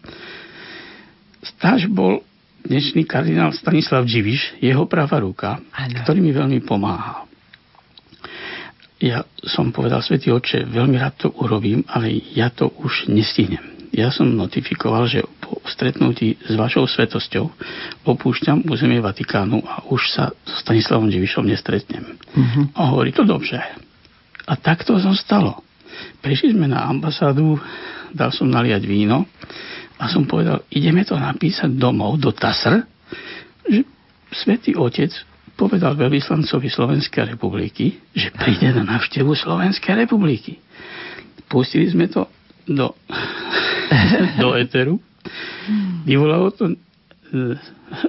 Staš 1.45 1.89
bol 1.89 2.21
dnešný 2.65 3.05
kardinál 3.05 3.53
Stanislav 3.53 4.05
Dživiš, 4.09 4.61
jeho 4.61 4.85
pravá 4.89 5.21
ruka, 5.21 5.61
ano. 5.73 6.01
ktorý 6.05 6.21
mi 6.21 6.33
veľmi 6.33 6.61
pomáhal. 6.65 7.29
Ja 9.01 9.27
som 9.45 9.69
povedal, 9.69 10.01
Svetý 10.01 10.33
oče, 10.33 10.65
veľmi 10.65 10.97
rád 10.97 11.29
to 11.29 11.29
urobím, 11.37 11.85
ale 11.89 12.25
ja 12.33 12.49
to 12.49 12.73
už 12.73 13.13
nestihnem 13.13 13.75
ja 13.95 14.11
som 14.11 14.27
notifikoval, 14.27 15.07
že 15.07 15.23
po 15.45 15.61
stretnutí 15.69 16.41
s 16.41 16.57
vašou 16.57 16.89
svetosťou 16.89 17.45
opúšťam 18.09 18.65
územie 18.65 19.05
Vatikánu 19.05 19.61
a 19.61 19.85
už 19.93 20.01
sa 20.09 20.33
so 20.33 20.57
Stanislavom 20.65 21.13
Divišom 21.13 21.45
nestretnem. 21.45 22.17
Uh-huh. 22.33 22.73
A 22.73 22.89
hovorí 22.89 23.13
to 23.13 23.29
dobře. 23.29 23.61
A 24.49 24.53
tak 24.57 24.89
to 24.89 24.97
zostalo. 24.97 25.61
Prišli 26.25 26.57
sme 26.57 26.73
na 26.73 26.89
ambasádu, 26.89 27.61
dal 28.17 28.33
som 28.33 28.49
naliať 28.49 28.89
víno 28.89 29.29
a 30.01 30.09
som 30.09 30.25
povedal, 30.25 30.65
ideme 30.73 31.05
to 31.05 31.15
napísať 31.21 31.69
domov 31.77 32.17
do 32.17 32.33
TASR, 32.33 32.81
že 33.69 33.85
Svetý 34.33 34.75
Otec 34.75 35.13
povedal 35.55 35.95
veľvyslancovi 35.95 36.67
Slovenskej 36.67 37.37
republiky, 37.37 38.01
že 38.11 38.35
príde 38.35 38.75
na 38.75 38.83
návštevu 38.83 39.37
Slovenskej 39.37 39.95
republiky. 39.95 40.59
Pustili 41.47 41.87
sme 41.87 42.11
to 42.11 42.27
do 42.67 42.97
do 44.43 44.55
eteru. 44.57 45.01
Vyvolalo 46.05 46.53
to 46.53 46.73
e, 46.73 46.77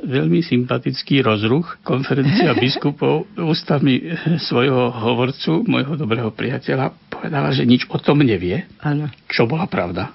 veľmi 0.04 0.44
sympatický 0.44 1.24
rozruch. 1.24 1.80
Konferencia 1.82 2.52
biskupov 2.62 3.28
ústami 3.40 4.16
svojho 4.40 4.92
hovorcu, 4.92 5.64
môjho 5.66 5.96
dobrého 5.96 6.30
priateľa, 6.36 6.92
povedala, 7.08 7.56
že 7.56 7.64
nič 7.64 7.88
o 7.88 7.98
tom 7.98 8.22
nevie, 8.22 8.68
ano. 8.84 9.08
čo 9.32 9.48
bola 9.48 9.66
pravda. 9.66 10.12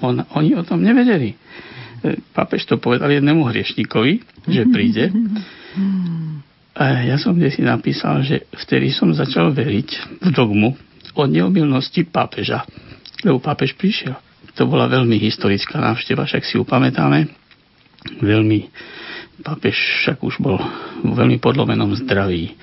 On, 0.00 0.16
oni 0.34 0.56
o 0.56 0.64
tom 0.66 0.82
nevedeli. 0.82 1.34
E, 1.34 1.36
Papež 2.32 2.66
to 2.66 2.80
povedal 2.80 3.10
jednému 3.12 3.46
hriešníkovi, 3.46 4.12
že 4.48 4.62
príde. 4.74 5.10
A 5.10 7.04
A 7.04 7.04
ja 7.04 7.16
som 7.20 7.36
si 7.36 7.60
napísal, 7.60 8.24
že 8.24 8.48
vtedy 8.56 8.94
som 8.94 9.12
začal 9.12 9.52
veriť 9.52 10.20
v 10.22 10.28
dogmu 10.32 10.78
o 11.14 11.22
neomilnosti 11.26 12.06
pápeža, 12.08 12.64
lebo 13.26 13.42
pápež 13.42 13.76
prišiel. 13.76 14.16
To 14.58 14.66
bola 14.66 14.90
veľmi 14.90 15.20
historická 15.20 15.78
návšteva, 15.78 16.26
však 16.26 16.42
si 16.42 16.58
ju 16.58 16.66
pamätáme. 16.66 17.30
Veľmi, 18.24 18.70
pápež 19.44 19.76
však 19.76 20.24
už 20.24 20.40
bol 20.40 20.56
v 21.04 21.12
veľmi 21.14 21.38
podlomenom 21.38 21.92
zdraví. 22.00 22.56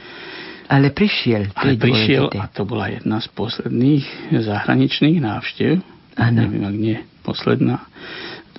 Ale 0.67 0.91
prišiel. 0.91 1.55
Ale 1.55 1.79
prišiel 1.79 2.27
a 2.35 2.51
to 2.51 2.67
bola 2.67 2.91
jedna 2.91 3.23
z 3.23 3.31
posledných 3.31 4.35
zahraničných 4.35 5.23
návštev. 5.23 5.79
Ano. 6.17 6.43
Neviem, 6.43 6.65
ak 6.65 6.75
nie 6.75 6.97
posledná 7.23 7.87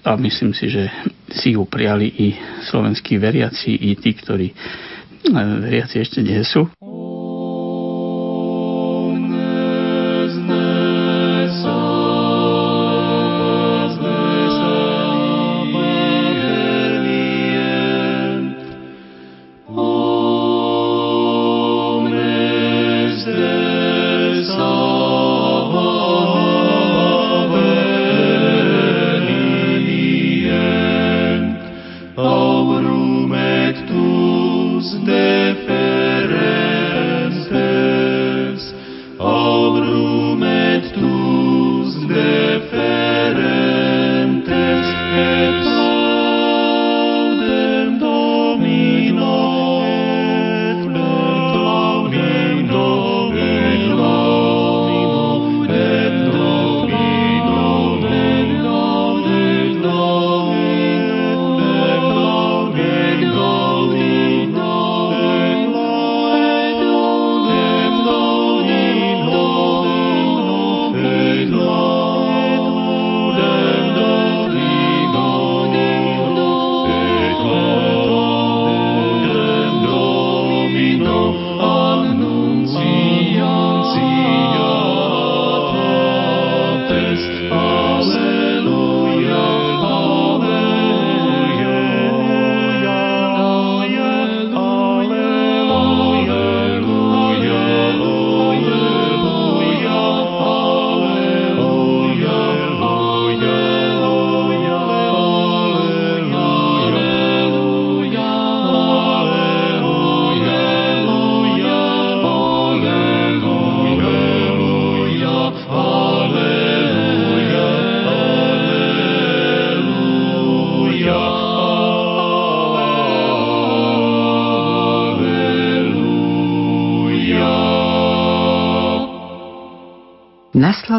a 0.05 0.17
myslím 0.17 0.55
si, 0.55 0.71
že 0.71 0.89
si 1.29 1.53
ju 1.53 1.69
prijali 1.69 2.09
i 2.09 2.27
slovenskí 2.71 3.19
veriaci, 3.19 3.77
i 3.77 3.93
tí, 3.99 4.15
ktorí 4.15 4.49
e, 4.49 4.57
veriaci 5.69 6.01
ešte 6.01 6.23
nie 6.23 6.41
sú. 6.47 6.71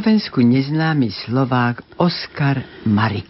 Slovensku 0.10 0.42
neznámy 0.42 1.14
Slovák 1.14 2.02
Oskar 2.02 2.66
Marix. 2.82 3.30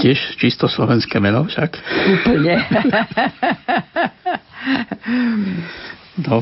Tiež 0.00 0.16
čisto 0.40 0.64
slovenské 0.64 1.20
meno 1.20 1.44
však. 1.44 1.76
Úplne. 2.16 2.56
no, 6.24 6.40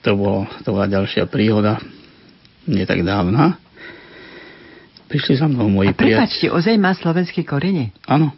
to, 0.00 0.10
bolo, 0.16 0.48
to 0.64 0.68
bola 0.72 0.88
ďalšia 0.88 1.28
príhoda, 1.28 1.76
nie 2.72 2.88
tak 2.88 3.04
dávna. 3.04 3.60
Prišli 5.12 5.36
za 5.36 5.44
mnou 5.44 5.68
moji 5.68 5.92
priateľi. 5.92 6.56
ozaj 6.56 6.80
má 6.80 6.96
slovenské 6.96 7.44
korene? 7.44 7.92
Áno. 8.08 8.32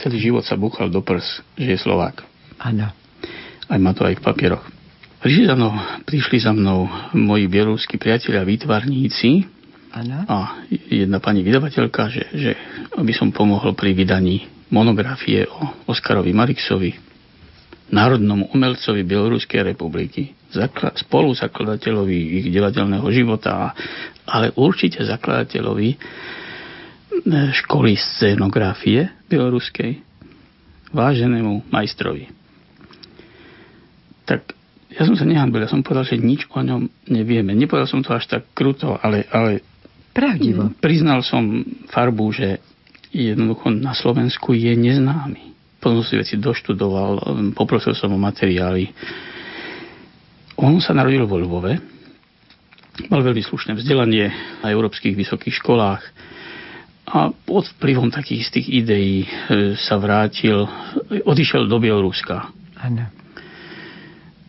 Celý 0.00 0.32
život 0.32 0.48
sa 0.48 0.56
búchal 0.56 0.88
do 0.88 1.04
prs, 1.04 1.44
že 1.60 1.76
je 1.76 1.84
Slovák. 1.84 2.24
Áno. 2.56 2.88
Aj 3.68 3.76
má 3.76 3.92
to 3.92 4.08
aj 4.08 4.16
v 4.16 4.24
papieroch. 4.24 4.64
Prišli 5.26 5.50
za 5.50 5.58
mnou, 5.58 5.74
prišli 6.06 6.38
za 6.38 6.54
mnou 6.54 6.86
moji 7.18 7.50
bieloruskí 7.50 7.98
priatelia 7.98 8.46
výtvarníci 8.46 9.42
ano. 9.90 10.22
a 10.22 10.62
jedna 10.70 11.18
pani 11.18 11.42
vydavateľka, 11.42 12.02
že, 12.14 12.22
že 12.30 12.50
aby 12.94 13.10
som 13.10 13.34
pomohol 13.34 13.74
pri 13.74 13.90
vydaní 13.90 14.46
monografie 14.70 15.42
o 15.50 15.90
Oskarovi 15.90 16.30
Marixovi, 16.30 16.94
národnom 17.90 18.46
umelcovi 18.54 19.02
Bieloruskej 19.02 19.66
republiky, 19.66 20.30
zakla- 20.54 20.94
spoluzakladateľovi 20.94 22.18
ich 22.38 22.46
divadelného 22.46 23.10
života, 23.10 23.74
ale 24.30 24.54
určite 24.54 25.02
zakladateľovi 25.02 25.88
e, 25.90 25.96
školy 27.66 27.98
scénografie 27.98 29.10
bieloruskej, 29.26 29.90
váženému 30.94 31.66
majstrovi. 31.66 32.30
Tak 34.22 34.55
ja 34.96 35.04
som 35.04 35.12
sa 35.12 35.28
nehambil, 35.28 35.60
ja 35.60 35.68
som 35.68 35.84
povedal, 35.84 36.08
že 36.08 36.16
nič 36.16 36.48
o 36.48 36.56
ňom 36.64 36.88
nevieme. 37.12 37.52
Nepovedal 37.52 37.84
som 37.84 38.00
to 38.00 38.16
až 38.16 38.24
tak 38.32 38.48
kruto, 38.56 38.96
ale, 38.96 39.28
ale 39.28 39.60
Pravdivo. 40.16 40.72
priznal 40.80 41.20
som 41.20 41.60
farbu, 41.92 42.32
že 42.32 42.64
jednoducho 43.12 43.68
na 43.76 43.92
Slovensku 43.92 44.56
je 44.56 44.72
neznámy. 44.72 45.52
Potom 45.76 46.00
si 46.00 46.16
veci 46.16 46.40
doštudoval, 46.40 47.20
poprosil 47.52 47.92
som 47.92 48.08
o 48.16 48.18
materiály. 48.18 48.88
On 50.56 50.80
sa 50.80 50.96
narodil 50.96 51.28
vo 51.28 51.36
Lvove, 51.36 51.76
mal 53.12 53.20
veľmi 53.20 53.44
slušné 53.44 53.76
vzdelanie 53.76 54.32
na 54.64 54.72
európskych 54.72 55.12
vysokých 55.12 55.60
školách 55.60 56.00
a 57.12 57.28
pod 57.44 57.68
vplyvom 57.76 58.08
takých 58.08 58.48
istých 58.48 58.66
ideí 58.72 59.22
e, 59.22 59.28
sa 59.76 60.00
vrátil, 60.00 60.64
odišiel 61.28 61.68
do 61.68 61.76
Bieloruska. 61.76 62.48
Áno 62.80 63.25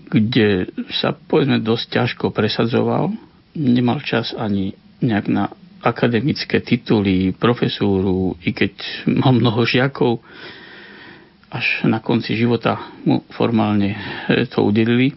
kde 0.07 0.71
sa 0.95 1.11
povedzme 1.11 1.59
dosť 1.59 1.85
ťažko 1.91 2.25
presadzoval, 2.31 3.11
nemal 3.57 3.99
čas 4.03 4.31
ani 4.31 4.71
nejak 5.03 5.27
na 5.27 5.51
akademické 5.83 6.63
tituly, 6.63 7.35
profesúru, 7.37 8.35
i 8.41 8.51
keď 8.51 8.73
mal 9.21 9.35
mnoho 9.35 9.61
žiakov, 9.67 10.23
až 11.47 11.87
na 11.87 12.03
konci 12.03 12.35
života 12.35 12.91
mu 13.07 13.23
formálne 13.31 13.95
e, 14.27 14.43
to 14.51 14.67
udelili. 14.67 15.15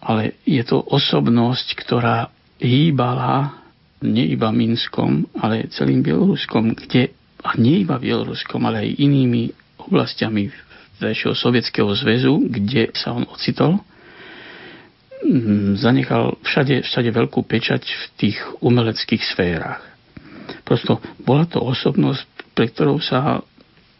Ale 0.00 0.36
je 0.44 0.60
to 0.64 0.80
osobnosť, 0.80 1.80
ktorá 1.80 2.28
hýbala 2.60 3.60
nie 4.04 4.36
iba 4.36 4.52
Minskom, 4.52 5.24
ale 5.40 5.68
celým 5.72 6.04
Bieloruskom, 6.04 6.76
kde, 6.76 7.12
a 7.40 7.56
nie 7.56 7.84
iba 7.84 7.96
Bieloruskom, 7.96 8.60
ale 8.68 8.84
aj 8.84 9.00
inými 9.00 9.42
oblastiami 9.80 10.48
vtedajšieho 10.96 11.34
Sovietskeho 11.34 11.90
zväzu, 11.94 12.38
kde 12.50 12.94
sa 12.94 13.12
on 13.14 13.26
ocitol, 13.30 13.82
mm, 15.24 15.78
zanechal 15.78 16.38
všade, 16.42 16.86
všade 16.86 17.10
veľkú 17.10 17.42
pečať 17.44 17.82
v 17.84 18.04
tých 18.16 18.38
umeleckých 18.62 19.22
sférach. 19.22 19.82
Prosto 20.64 21.00
bola 21.20 21.48
to 21.48 21.60
osobnosť, 21.60 22.54
pre 22.56 22.68
ktorou 22.68 23.00
sa 23.00 23.40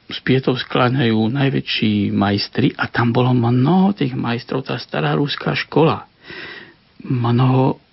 z 0.04 0.18
pietov 0.20 0.60
skláňajú 0.60 1.16
najväčší 1.32 2.12
majstri 2.12 2.76
a 2.76 2.88
tam 2.92 3.10
bolo 3.10 3.32
mnoho 3.32 3.96
tých 3.96 4.12
majstrov, 4.12 4.64
tá 4.68 4.76
stará 4.76 5.16
ruská 5.16 5.56
škola. 5.56 6.04
Mnoho 7.04 7.83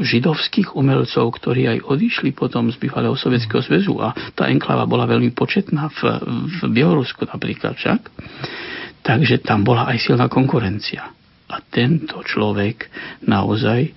židovských 0.00 0.78
umelcov, 0.78 1.34
ktorí 1.42 1.66
aj 1.66 1.78
odišli 1.86 2.30
potom 2.30 2.70
z 2.70 2.78
bývalého 2.78 3.18
Sovietskeho 3.18 3.60
zväzu 3.60 3.98
a 3.98 4.14
tá 4.32 4.46
enklava 4.46 4.86
bola 4.86 5.10
veľmi 5.10 5.34
početná 5.34 5.90
v, 5.90 6.00
v 6.46 6.58
Bielorusku 6.70 7.26
napríklad 7.26 7.74
však, 7.74 8.00
Takže 9.00 9.40
tam 9.40 9.64
bola 9.64 9.88
aj 9.88 9.98
silná 10.04 10.28
konkurencia. 10.28 11.08
A 11.50 11.56
tento 11.66 12.22
človek 12.22 12.86
naozaj 13.26 13.90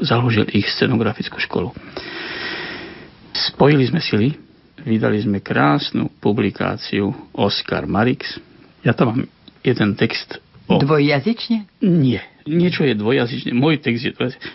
založil 0.00 0.48
ich 0.50 0.66
scenografickú 0.66 1.38
školu. 1.38 1.70
Spojili 3.36 3.86
sme 3.86 4.00
sily, 4.02 4.34
vydali 4.82 5.22
sme 5.22 5.44
krásnu 5.44 6.10
publikáciu 6.18 7.12
Oscar 7.36 7.86
Marix. 7.86 8.40
Ja 8.82 8.96
tam 8.96 9.06
mám 9.12 9.22
jeden 9.62 9.94
text 9.94 10.40
o... 10.66 10.80
Dvojjazyčne? 10.82 11.68
Nie 11.84 12.35
niečo 12.46 12.86
je 12.86 12.94
dvojazyčné. 12.94 13.50
Môj 13.52 13.82
text 13.82 14.06
je 14.06 14.14
dvojazyčný. 14.14 14.46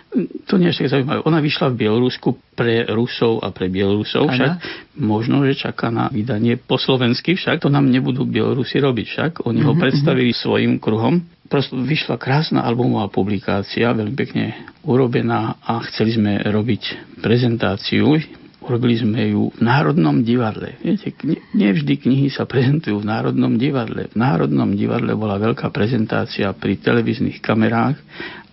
To 0.47 0.55
nie 0.57 0.71
je 0.71 0.75
však 0.79 0.87
zaujímavé. 0.89 1.19
Ona 1.27 1.39
vyšla 1.43 1.67
v 1.71 1.75
Bielorusku 1.77 2.29
pre 2.55 2.87
Rusov 2.87 3.43
a 3.43 3.51
pre 3.51 3.67
Bielorusov. 3.67 4.31
Však 4.31 4.51
možno, 4.97 5.43
že 5.45 5.59
čaká 5.59 5.91
na 5.91 6.07
vydanie 6.07 6.57
po 6.57 6.79
slovensky. 6.79 7.35
Však 7.35 7.61
to 7.61 7.69
nám 7.69 7.91
nebudú 7.91 8.23
Bielorusi 8.23 8.79
robiť. 8.79 9.05
Však 9.11 9.31
oni 9.45 9.61
ho 9.61 9.75
mhm, 9.75 9.79
predstavili 9.79 10.31
svojim 10.31 10.79
kruhom. 10.79 11.21
Prosto 11.51 11.75
vyšla 11.75 12.15
krásna 12.15 12.63
albumová 12.63 13.11
publikácia, 13.11 13.91
veľmi 13.91 14.15
pekne 14.15 14.55
urobená 14.87 15.59
a 15.59 15.83
chceli 15.91 16.15
sme 16.15 16.39
robiť 16.47 17.19
prezentáciu 17.19 18.40
Urobili 18.61 18.93
sme 18.93 19.33
ju 19.33 19.49
v 19.49 19.59
Národnom 19.65 20.21
divadle. 20.21 20.77
Viete, 20.85 21.09
nevždy 21.57 21.97
knihy 21.97 22.29
sa 22.29 22.45
prezentujú 22.45 23.01
v 23.01 23.09
Národnom 23.09 23.57
divadle. 23.57 24.13
V 24.13 24.17
Národnom 24.21 24.77
divadle 24.77 25.17
bola 25.17 25.41
veľká 25.41 25.73
prezentácia 25.73 26.53
pri 26.53 26.77
televíznych 26.77 27.41
kamerách 27.41 27.97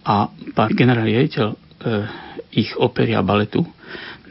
a 0.09 0.32
pán 0.56 0.72
generál 0.72 1.04
riaditeľ 1.04 1.46
e, 1.52 1.56
ich 2.56 2.72
opery 2.80 3.12
a 3.12 3.20
baletu 3.20 3.61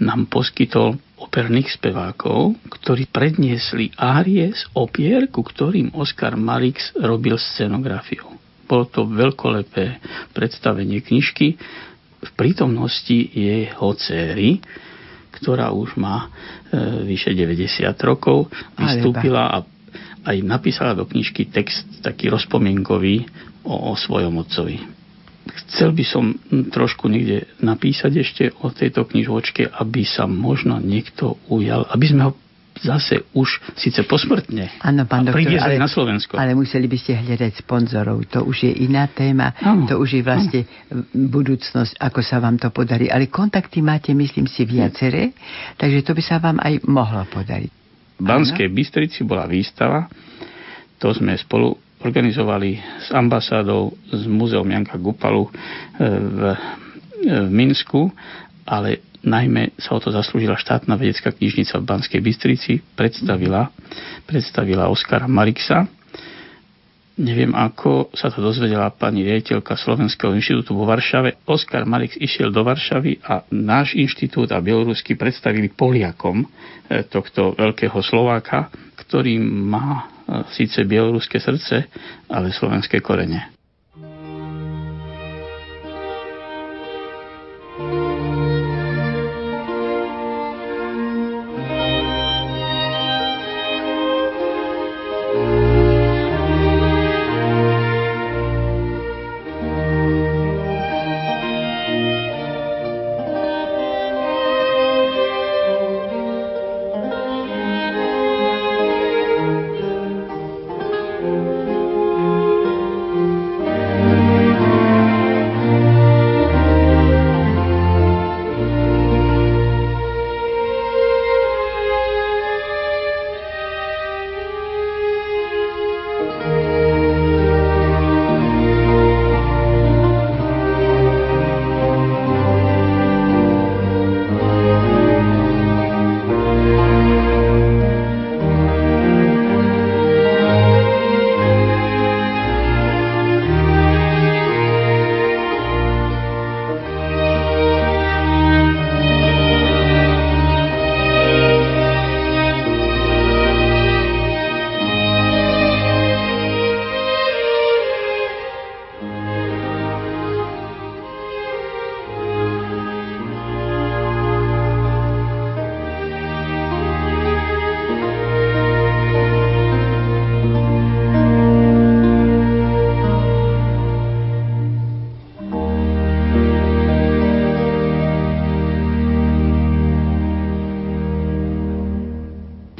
nám 0.02 0.26
poskytol 0.26 0.98
operných 1.18 1.78
spevákov, 1.78 2.58
ktorí 2.70 3.10
predniesli 3.10 3.94
árie 3.98 4.54
z 4.54 4.66
opier, 4.78 5.30
ku 5.30 5.46
ktorým 5.46 5.94
Oskar 5.94 6.38
Marix 6.38 6.94
robil 6.98 7.38
scenografiu. 7.38 8.26
Bolo 8.66 8.86
to 8.90 9.06
veľkolepé 9.06 10.02
predstavenie 10.34 11.06
knižky 11.06 11.58
v 12.18 12.30
prítomnosti 12.34 13.30
jeho 13.34 13.90
céry, 13.98 14.62
ktorá 15.40 15.72
už 15.72 15.96
má 15.98 16.28
e, 16.74 17.08
vyše 17.08 17.34
90 17.34 17.88
rokov, 18.04 18.50
vystúpila 18.78 19.44
a 19.54 19.58
aj 20.28 20.38
napísala 20.44 20.92
do 20.98 21.08
knižky 21.08 21.48
text 21.48 22.04
taký 22.04 22.28
rozpomienkový 22.28 23.24
o, 23.64 23.92
o 23.92 23.94
svojom 23.96 24.44
otcovi. 24.44 24.84
Chcel 25.48 25.96
by 25.96 26.04
som 26.04 26.36
trošku 26.68 27.08
niekde 27.08 27.48
napísať 27.64 28.12
ešte 28.20 28.44
o 28.60 28.68
tejto 28.68 29.08
knižočke, 29.08 29.72
aby 29.72 30.04
sa 30.04 30.28
možno 30.28 30.84
niekto 30.84 31.40
ujal, 31.48 31.88
aby 31.88 32.06
sme 32.12 32.22
ho 32.28 32.34
zase 32.82 33.26
už 33.34 33.62
síce 33.78 34.04
posmrtne 34.06 34.70
ano, 34.82 35.04
pán 35.10 35.28
doktor, 35.28 35.58
ale, 35.60 35.82
na 35.82 35.90
Slovensko. 35.90 36.38
Ale 36.38 36.54
museli 36.54 36.86
by 36.86 36.98
ste 36.98 37.18
hľadať 37.18 37.64
sponzorov. 37.66 38.24
To 38.34 38.46
už 38.46 38.70
je 38.70 38.74
iná 38.86 39.10
téma. 39.10 39.54
Ano, 39.60 39.90
to 39.90 39.98
už 39.98 40.20
je 40.20 40.24
vlastne 40.24 40.62
ano. 40.90 41.08
budúcnosť, 41.14 41.98
ako 42.00 42.20
sa 42.24 42.38
vám 42.38 42.62
to 42.62 42.70
podarí. 42.70 43.10
Ale 43.10 43.30
kontakty 43.32 43.82
máte, 43.82 44.14
myslím 44.14 44.46
si, 44.46 44.64
viaceré, 44.64 45.34
takže 45.76 46.04
to 46.04 46.12
by 46.14 46.24
sa 46.24 46.38
vám 46.38 46.58
aj 46.62 46.84
mohlo 46.88 47.24
podariť. 47.30 47.72
V 48.18 48.26
Banskej 48.26 48.68
Bystrici 48.74 49.22
bola 49.22 49.46
výstava, 49.46 50.10
to 50.98 51.14
sme 51.14 51.38
spolu 51.38 51.78
organizovali 52.02 52.78
s 53.02 53.14
ambasádou, 53.14 53.94
s 54.10 54.26
muzeom 54.26 54.66
Janka 54.66 54.98
Gupalu 54.98 55.46
e, 55.46 55.52
v, 56.02 56.42
e, 56.46 56.56
v 57.46 57.50
Minsku, 57.50 58.10
ale 58.68 59.08
Najmä 59.28 59.76
sa 59.82 59.98
o 59.98 60.00
to 60.00 60.14
zaslúžila 60.14 60.56
štátna 60.56 60.94
vedecká 60.94 61.34
knižnica 61.34 61.82
v 61.82 61.88
Banskej 61.90 62.22
Bystrici, 62.24 62.74
predstavila, 62.96 63.74
predstavila 64.24 64.88
Oskara 64.88 65.26
Marixa. 65.26 65.90
Neviem, 67.18 67.50
ako 67.52 68.14
sa 68.14 68.30
to 68.30 68.46
dozvedela 68.46 68.94
pani 68.94 69.26
riaditeľka 69.26 69.74
Slovenského 69.74 70.38
inštitútu 70.38 70.78
vo 70.78 70.86
Varšave. 70.86 71.50
Oskar 71.50 71.90
Marix 71.90 72.14
išiel 72.14 72.54
do 72.54 72.62
Varšavy 72.62 73.26
a 73.26 73.42
náš 73.50 73.98
inštitút 73.98 74.54
a 74.54 74.62
bielorusky 74.62 75.18
predstavili 75.18 75.74
Poliakom 75.74 76.46
e, 76.46 76.48
tohto 77.10 77.58
veľkého 77.58 77.98
Slováka, 78.06 78.70
ktorý 79.02 79.42
má 79.42 80.06
e, 80.06 80.46
síce 80.54 80.86
bieloruské 80.86 81.42
srdce, 81.42 81.90
ale 82.30 82.54
slovenské 82.54 83.02
korene. 83.02 83.57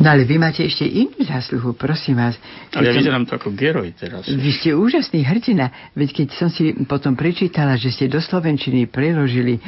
No 0.08 0.16
ale 0.16 0.24
vy 0.24 0.40
máte 0.40 0.64
ešte 0.64 0.88
inú 0.88 1.20
zásluhu, 1.20 1.76
prosím 1.76 2.24
vás. 2.24 2.40
Ale 2.72 2.88
ja 2.88 2.96
vyzerám 2.96 3.28
to 3.28 3.36
ako 3.36 3.52
geroj 3.52 3.92
teraz. 3.92 4.24
Vy 4.24 4.56
ste 4.56 4.72
úžasný 4.72 5.20
hrdina, 5.20 5.92
veď 6.00 6.24
keď 6.24 6.28
som 6.32 6.48
si 6.48 6.72
potom 6.88 7.12
prečítala, 7.12 7.76
že 7.76 7.92
ste 7.92 8.08
do 8.08 8.24
Slovenčiny 8.24 8.88
preložili 8.88 9.60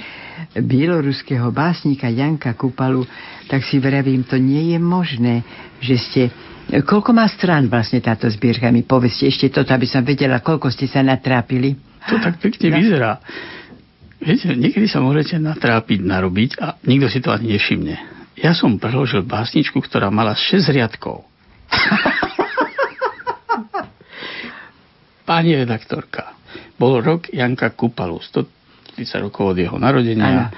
bieloruského 0.55 1.51
básnika 1.51 2.07
Janka 2.07 2.55
Kupalu, 2.55 3.03
tak 3.51 3.67
si 3.67 3.83
vravím, 3.83 4.23
to 4.23 4.39
nie 4.39 4.71
je 4.71 4.79
možné, 4.79 5.43
že 5.83 5.95
ste... 5.99 6.21
Koľko 6.87 7.11
má 7.11 7.27
strán 7.27 7.67
vlastne 7.67 7.99
táto 7.99 8.31
zbierka? 8.31 8.71
Mi 8.71 8.87
povedzte 8.87 9.27
ešte 9.27 9.51
toto, 9.51 9.75
aby 9.75 9.91
som 9.91 10.07
vedela, 10.07 10.39
koľko 10.39 10.71
ste 10.71 10.87
sa 10.87 11.03
natrápili. 11.03 11.75
To 12.07 12.15
tak 12.15 12.39
pekne 12.39 12.71
no. 12.71 12.75
vyzerá. 12.79 13.11
Viete, 14.23 14.55
niekedy 14.55 14.87
sa 14.87 15.03
môžete 15.03 15.35
natrápiť, 15.35 15.99
narobiť 15.99 16.63
a 16.63 16.79
nikto 16.87 17.11
si 17.11 17.19
to 17.19 17.27
ani 17.27 17.59
nevšimne. 17.59 18.18
Ja 18.39 18.55
som 18.55 18.79
preložil 18.79 19.27
básničku, 19.27 19.83
ktorá 19.83 20.07
mala 20.07 20.31
6 20.31 20.71
riadkov. 20.71 21.27
Pani 25.29 25.59
redaktorka, 25.59 26.33
bol 26.79 27.03
rok 27.03 27.27
Janka 27.29 27.75
Kupalu, 27.75 28.23
130 28.23 29.27
rokov 29.27 29.53
od 29.53 29.57
jeho 29.59 29.75
narodenia. 29.75 30.49
Ano. 30.49 30.55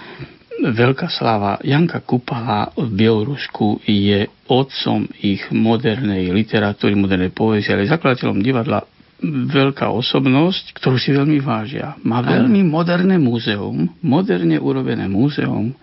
Veľká 0.62 1.10
sláva. 1.10 1.58
Janka 1.66 2.06
Kupala 2.06 2.70
v 2.78 2.86
Bielorusku 2.94 3.82
je 3.82 4.30
otcom 4.46 5.10
ich 5.26 5.42
modernej 5.50 6.30
literatúry, 6.30 6.94
modernej 6.94 7.34
poezie, 7.34 7.74
ale 7.74 7.90
zakladateľom 7.90 8.46
divadla 8.46 8.86
veľká 9.26 9.90
osobnosť, 9.90 10.78
ktorú 10.78 11.02
si 11.02 11.18
veľmi 11.18 11.42
vážia. 11.42 11.98
Má 12.06 12.22
veľmi 12.22 12.62
moderné 12.62 13.18
múzeum, 13.18 13.90
moderne 14.06 14.62
urobené 14.62 15.10
múzeum, 15.10 15.74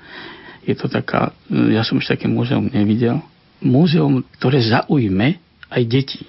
je 0.67 0.75
to 0.77 0.87
taká, 0.91 1.33
ja 1.51 1.83
som 1.87 1.99
už 1.99 2.09
také 2.09 2.27
múzeum 2.27 2.69
nevidel, 2.71 3.23
múzeum, 3.63 4.23
ktoré 4.39 4.63
zaujme 4.63 5.39
aj 5.69 5.83
deti. 5.87 6.23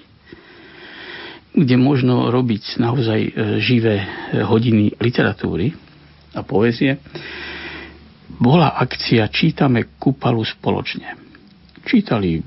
kde 1.50 1.74
možno 1.74 2.30
robiť 2.30 2.78
naozaj 2.78 3.20
e, 3.26 3.30
živé 3.58 3.96
e, 3.98 4.06
hodiny 4.38 4.94
literatúry 5.02 5.74
a 6.30 6.46
poezie, 6.46 7.02
bola 8.38 8.78
akcia 8.78 9.26
Čítame 9.34 9.98
Kupalu 9.98 10.46
spoločne. 10.46 11.18
Čítali 11.82 12.38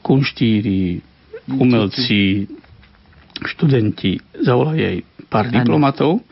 kunštíri, 0.00 1.04
umelci, 1.52 2.48
študenti, 3.44 4.16
zavolali 4.40 4.80
aj 4.82 4.96
pár 5.28 5.52
diplomatov 5.52 6.24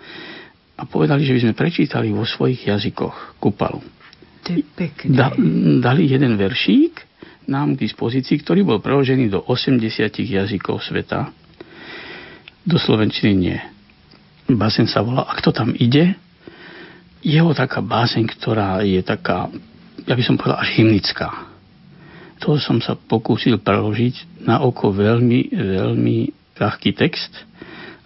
a 0.80 0.88
povedali, 0.88 1.28
že 1.28 1.36
by 1.36 1.40
sme 1.44 1.54
prečítali 1.58 2.08
vo 2.08 2.24
svojich 2.24 2.72
jazykoch 2.72 3.36
Kupalu. 3.36 3.84
To 4.42 4.48
je 4.50 4.62
pekné. 4.74 5.14
Da, 5.14 5.30
dali 5.78 6.10
jeden 6.10 6.34
veršík 6.34 7.12
nám 7.46 7.74
k 7.74 7.86
dispozícii, 7.86 8.38
ktorý 8.42 8.62
bol 8.62 8.78
preložený 8.78 9.30
do 9.30 9.42
80 9.42 9.82
jazykov 10.22 10.82
sveta 10.82 11.30
do 12.62 12.78
Slovenčiny 12.78 13.32
nie. 13.34 13.58
Básen 14.46 14.86
sa 14.86 15.02
volá 15.02 15.26
A 15.26 15.34
kto 15.38 15.50
tam 15.50 15.74
ide? 15.74 16.14
Jeho 17.22 17.54
taká 17.54 17.82
báseň, 17.82 18.26
ktorá 18.26 18.82
je 18.82 18.98
taká, 19.02 19.50
ja 20.06 20.14
by 20.14 20.22
som 20.26 20.34
povedal, 20.34 20.58
až 20.58 20.74
hymnická. 20.78 21.30
To 22.42 22.58
som 22.58 22.82
sa 22.82 22.98
pokúsil 22.98 23.62
preložiť 23.62 24.42
na 24.42 24.66
oko 24.66 24.90
veľmi, 24.90 25.54
veľmi 25.54 26.18
ľahký 26.58 26.90
text. 26.98 27.30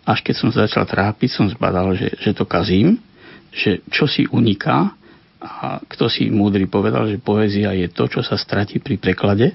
Až 0.04 0.20
keď 0.20 0.34
som 0.36 0.52
začal 0.52 0.84
trápiť, 0.84 1.32
som 1.32 1.48
zbadal, 1.48 1.96
že, 1.96 2.12
že 2.20 2.36
to 2.36 2.44
kazím, 2.44 3.00
že 3.48 3.80
čo 3.88 4.04
si 4.04 4.28
uniká 4.28 4.92
a 5.36 5.78
kto 5.84 6.08
si 6.08 6.32
múdry 6.32 6.64
povedal, 6.64 7.06
že 7.12 7.20
poézia 7.20 7.76
je 7.76 7.92
to, 7.92 8.08
čo 8.08 8.24
sa 8.24 8.40
stratí 8.40 8.80
pri 8.80 8.96
preklade. 8.96 9.52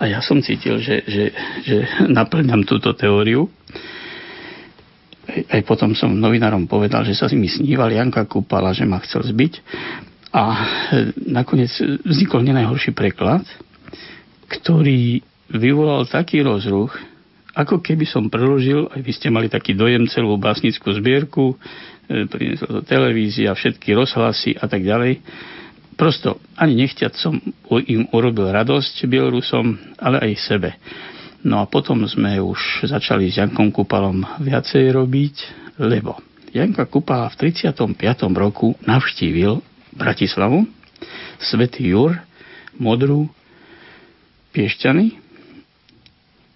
A 0.00 0.08
ja 0.08 0.24
som 0.24 0.40
cítil, 0.40 0.80
že, 0.80 1.04
že, 1.04 1.24
že 1.62 1.76
naplňam 2.18 2.64
túto 2.64 2.96
teóriu 2.96 3.48
aj 5.26 5.60
potom 5.66 5.92
som 5.92 6.14
novinárom 6.14 6.70
povedal, 6.70 7.02
že 7.02 7.18
sa 7.18 7.26
mi 7.34 7.50
sníval 7.50 7.90
Janka 7.90 8.24
Kupala, 8.30 8.70
že 8.70 8.86
ma 8.86 9.02
chcel 9.02 9.26
zbiť. 9.26 9.58
A 10.30 10.42
e, 10.52 10.66
nakoniec 11.26 11.72
vznikol 12.06 12.46
nenajhorší 12.46 12.94
preklad, 12.94 13.42
ktorý 14.46 15.22
vyvolal 15.50 16.06
taký 16.06 16.46
rozruch, 16.46 16.94
ako 17.56 17.80
keby 17.80 18.04
som 18.04 18.28
preložil, 18.28 18.92
aj 18.92 19.00
vy 19.00 19.12
ste 19.16 19.32
mali 19.32 19.48
taký 19.48 19.72
dojem 19.72 20.04
celú 20.12 20.36
básnickú 20.36 20.92
zbierku, 20.92 21.56
televízia, 22.86 23.54
všetky 23.54 23.94
rozhlasy 23.94 24.54
a 24.56 24.66
tak 24.70 24.86
ďalej. 24.86 25.20
Prosto 25.96 26.44
ani 26.60 26.76
nechťať 26.84 27.12
som 27.16 27.40
im 27.88 28.04
urobil 28.12 28.52
radosť 28.52 29.08
Bielorusom, 29.08 29.96
ale 29.96 30.20
aj 30.20 30.32
sebe. 30.44 30.70
No 31.46 31.62
a 31.62 31.64
potom 31.64 32.04
sme 32.04 32.36
už 32.42 32.90
začali 32.90 33.30
s 33.32 33.38
Jankom 33.40 33.72
Kupalom 33.72 34.26
viacej 34.42 34.92
robiť, 34.92 35.34
lebo 35.80 36.20
Janka 36.52 36.88
Kupala 36.88 37.28
v 37.32 37.52
35. 37.52 37.96
roku 38.36 38.76
navštívil 38.84 39.60
Bratislavu, 39.96 40.68
Svetý 41.40 41.92
Jur, 41.92 42.16
Modru, 42.76 43.28
Piešťany, 44.52 45.16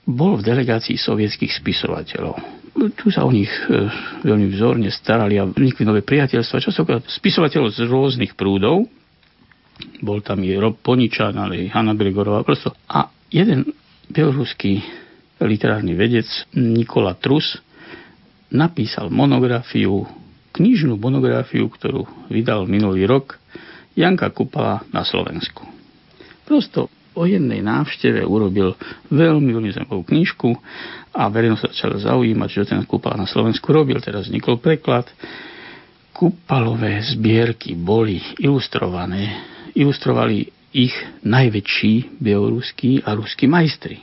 bol 0.08 0.40
v 0.40 0.42
delegácii 0.42 0.96
sovietských 0.96 1.52
spisovateľov. 1.52 2.59
Tu 2.70 3.10
sa 3.10 3.26
o 3.26 3.34
nich 3.34 3.50
e, 3.50 3.90
veľmi 4.22 4.46
vzorne 4.54 4.88
starali 4.94 5.36
a 5.36 5.44
vznikli 5.44 5.82
nové 5.82 6.06
priateľstva, 6.06 6.62
častokrát 6.62 7.02
spisovateľov 7.02 7.74
z 7.74 7.82
rôznych 7.84 8.32
prúdov. 8.38 8.86
Bol 10.00 10.22
tam 10.22 10.44
i 10.46 10.54
Rob 10.54 10.78
Poničan, 10.78 11.34
ale 11.34 11.66
i 11.66 11.72
Hanna 11.72 11.98
Gregorová. 11.98 12.46
Prosto. 12.46 12.72
A 12.86 13.10
jeden 13.28 13.66
bieloruský 14.06 14.80
literárny 15.40 15.96
vedec 15.96 16.28
Nikola 16.54 17.16
Trus 17.16 17.58
napísal 18.52 19.08
monografiu, 19.08 20.04
knižnú 20.52 20.98
monografiu, 20.98 21.70
ktorú 21.70 22.06
vydal 22.28 22.66
minulý 22.66 23.06
rok 23.06 23.38
Janka 23.94 24.30
Kupala 24.30 24.82
na 24.90 25.06
Slovensku. 25.06 25.66
Prosto 26.46 26.90
o 27.20 27.28
jednej 27.28 27.60
návšteve 27.60 28.24
urobil 28.24 28.72
veľmi, 29.12 29.52
veľmi 29.52 29.70
zaujímavú 29.76 30.08
knižku 30.08 30.48
a 31.12 31.28
verejnosť 31.28 31.60
sa 31.60 31.68
začala 31.68 31.96
zaujímať, 32.00 32.48
že 32.48 32.70
ten 32.72 32.80
Kupala 32.88 33.20
na 33.20 33.28
Slovensku 33.28 33.68
robil. 33.68 34.00
Teraz 34.00 34.32
vznikol 34.32 34.56
preklad. 34.56 35.04
Kupalové 36.16 37.04
zbierky 37.04 37.76
boli 37.76 38.24
ilustrované, 38.40 39.44
ilustrovali 39.76 40.48
ich 40.72 40.94
najväčší 41.26 42.22
bieloruskí 42.22 43.04
a 43.04 43.12
ruskí 43.12 43.44
majstri. 43.44 44.00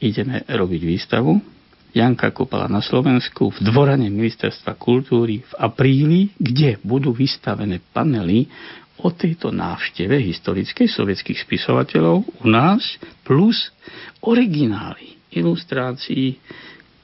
Ideme 0.00 0.44
robiť 0.44 0.80
výstavu. 0.84 1.32
Janka 1.90 2.30
Kopala 2.30 2.70
na 2.70 2.78
Slovensku 2.78 3.50
v 3.50 3.58
dvorane 3.66 4.06
Ministerstva 4.06 4.78
kultúry 4.78 5.42
v 5.42 5.52
apríli, 5.58 6.30
kde 6.38 6.78
budú 6.86 7.10
vystavené 7.10 7.82
panely 7.90 8.46
o 9.00 9.08
tejto 9.10 9.48
návšteve 9.50 10.20
historickej 10.20 10.88
sovietských 10.88 11.42
spisovateľov 11.44 12.24
u 12.24 12.46
nás 12.46 13.00
plus 13.24 13.72
originály 14.20 15.16
ilustrácií 15.32 16.36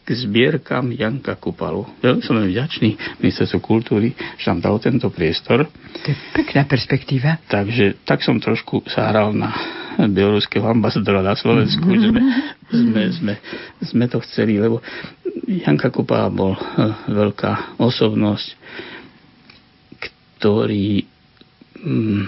k 0.06 0.08
zbierkam 0.14 0.94
Janka 0.94 1.34
Kupalu. 1.34 1.82
Veľmi 1.98 2.22
som 2.22 2.38
veľmi 2.38 2.54
vďačný 2.54 2.90
ministerstvu 3.18 3.58
kultúry, 3.58 4.14
že 4.38 4.54
nám 4.54 4.62
dal 4.62 4.76
tento 4.78 5.10
priestor. 5.10 5.66
To 5.66 6.06
je 6.06 6.16
pekná 6.30 6.62
perspektíva. 6.62 7.42
Takže 7.50 8.06
tak 8.06 8.22
som 8.22 8.38
trošku 8.38 8.86
sa 8.86 9.10
hral 9.10 9.34
na 9.34 9.50
bieloruského 9.98 10.62
ambasadora 10.62 11.26
na 11.26 11.34
Slovensku, 11.34 11.90
že 11.90 12.14
sme, 12.14 12.22
sme, 12.70 13.02
sme, 13.10 13.34
sme 13.82 14.04
to 14.06 14.22
chceli, 14.30 14.62
lebo 14.62 14.78
Janka 15.50 15.90
Kupala 15.90 16.30
bol 16.30 16.54
eh, 16.54 16.62
veľká 17.10 17.82
osobnosť, 17.82 18.46
ktorý 20.38 21.15
mm, 21.80 22.22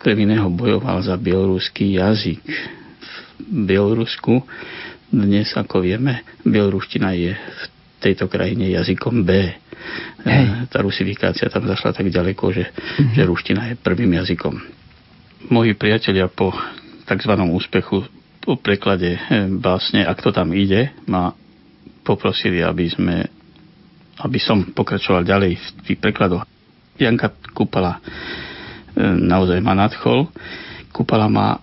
krem 0.00 0.18
iného 0.22 0.46
bojoval 0.50 1.02
za 1.02 1.14
bieloruský 1.18 1.98
jazyk 1.98 2.42
v 3.36 3.60
Bielorusku 3.68 4.42
dnes, 5.06 5.54
ako 5.54 5.86
vieme, 5.86 6.26
bieloruština 6.42 7.14
je 7.14 7.32
v 7.32 7.62
tejto 8.02 8.26
krajine 8.26 8.66
jazykom 8.74 9.22
B. 9.22 9.54
Hej. 10.26 10.66
Tá 10.66 10.82
rusifikácia 10.82 11.46
tam 11.46 11.62
zašla 11.62 11.94
tak 11.94 12.10
ďaleko, 12.10 12.44
že, 12.50 12.64
mm-hmm. 12.66 13.14
že 13.14 13.22
ruština 13.22 13.62
je 13.70 13.74
prvým 13.78 14.10
jazykom. 14.18 14.54
Moji 15.54 15.78
priatelia 15.78 16.26
po 16.26 16.50
tzv. 17.06 17.32
úspechu 17.38 18.02
po 18.42 18.58
preklade 18.58 19.14
eh, 19.14 19.46
básne 19.46 20.02
Ak 20.02 20.22
to 20.22 20.34
tam 20.34 20.50
ide, 20.50 20.90
ma 21.06 21.30
poprosili, 22.02 22.62
aby 22.62 22.86
sme 22.90 23.16
aby 24.16 24.40
som 24.40 24.64
pokračoval 24.72 25.28
ďalej 25.28 25.60
v 25.60 25.66
tých 25.84 25.98
prekladoch. 26.00 26.48
Janka 26.96 27.36
Kupala 27.52 28.00
naozaj 28.96 29.60
ma 29.60 29.76
nadchol. 29.76 30.26
Kupala 30.90 31.28
ma 31.28 31.60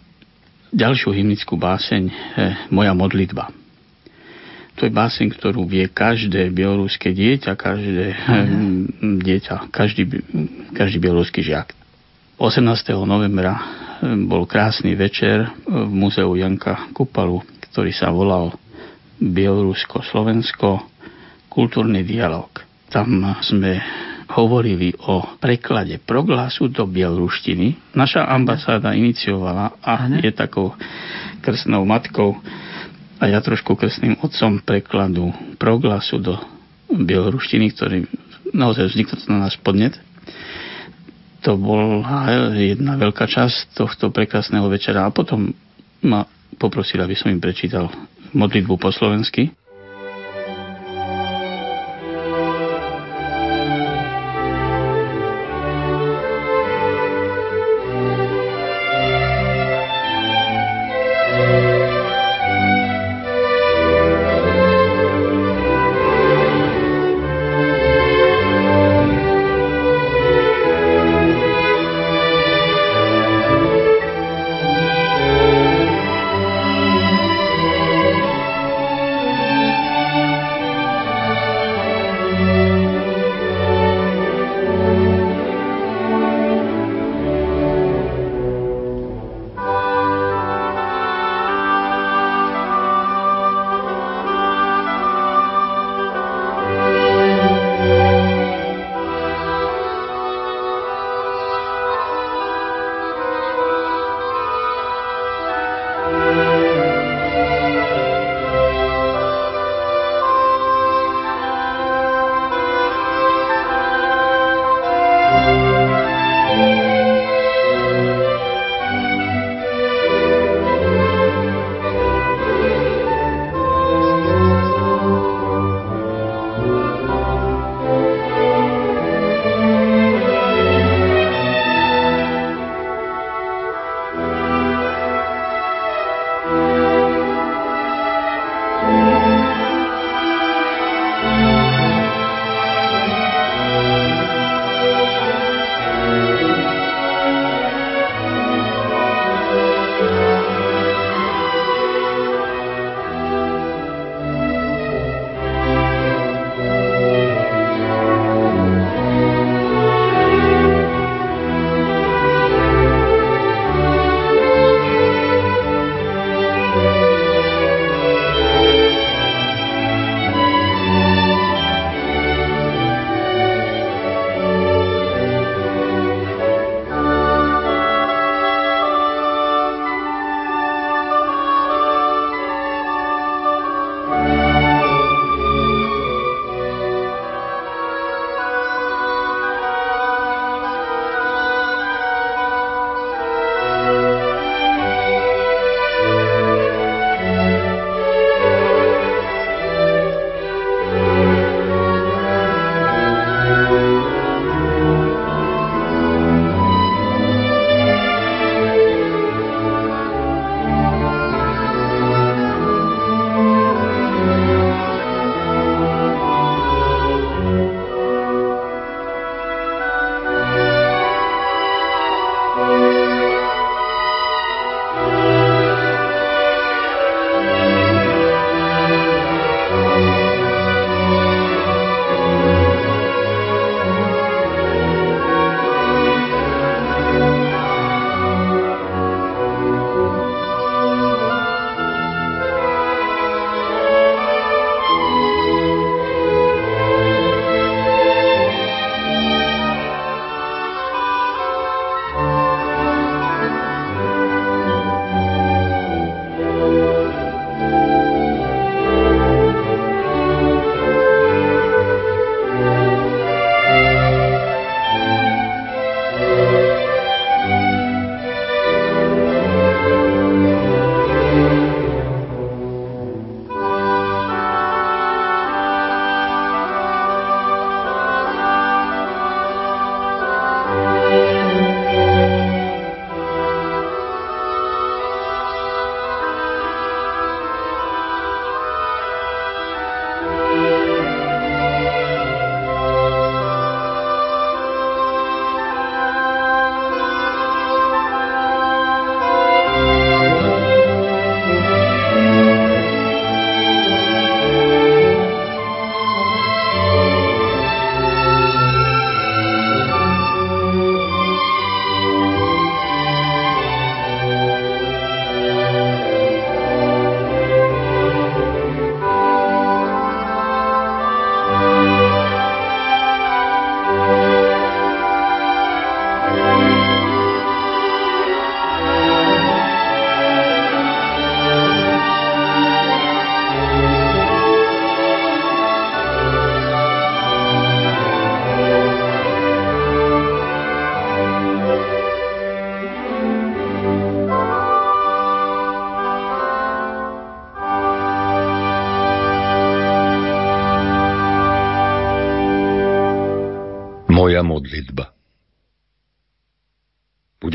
ďalšiu 0.74 1.14
hymnickú 1.14 1.58
báseň 1.58 2.10
Moja 2.70 2.94
modlitba. 2.94 3.50
To 4.82 4.90
je 4.90 4.92
báseň, 4.94 5.30
ktorú 5.38 5.70
vie 5.70 5.86
každé 5.86 6.50
bieloruské 6.50 7.14
dieťa, 7.14 7.54
každé 7.54 8.06
uh-huh. 8.10 9.22
dieťa, 9.22 9.70
každý, 9.70 10.10
každý 10.74 10.98
bieloruský 10.98 11.46
žiak. 11.46 11.78
18. 12.42 12.66
novembra 13.06 13.54
bol 14.26 14.50
krásny 14.50 14.98
večer 14.98 15.46
v 15.70 15.94
múzeu 15.94 16.34
Janka 16.34 16.90
Kupalu, 16.90 17.46
ktorý 17.70 17.94
sa 17.94 18.10
volal 18.10 18.58
Bielorusko-Slovensko 19.22 20.90
kultúrny 21.54 22.02
dialog. 22.02 22.50
Tam 22.90 23.22
sme 23.46 23.78
hovorili 24.34 24.98
o 25.06 25.22
preklade 25.38 26.02
proglásu 26.02 26.68
do 26.68 26.90
bieloruštiny. 26.90 27.94
Naša 27.94 28.26
ambasáda 28.26 28.98
iniciovala 28.98 29.78
a 29.80 30.10
je 30.10 30.32
takou 30.34 30.74
krstnou 31.46 31.86
matkou 31.86 32.42
a 33.22 33.24
ja 33.30 33.40
trošku 33.40 33.78
krstným 33.78 34.20
otcom 34.20 34.60
prekladu 34.66 35.32
proglasu 35.62 36.18
do 36.20 36.36
bieloruštiny, 36.90 37.66
ktorý 37.72 37.98
naozaj 38.52 38.92
vznikol 38.92 39.18
na 39.30 39.48
nás 39.48 39.56
podnet. 39.56 39.96
To 41.44 41.60
bola 41.60 42.04
jedna 42.56 42.96
veľká 42.96 43.28
časť 43.28 43.76
tohto 43.76 44.10
prekrásneho 44.16 44.68
večera 44.72 45.04
a 45.04 45.12
potom 45.12 45.52
ma 46.04 46.24
poprosil, 46.56 47.04
aby 47.04 47.16
som 47.16 47.32
im 47.32 47.44
prečítal 47.44 47.92
modlitbu 48.32 48.80
po 48.80 48.90
slovensky. 48.92 49.52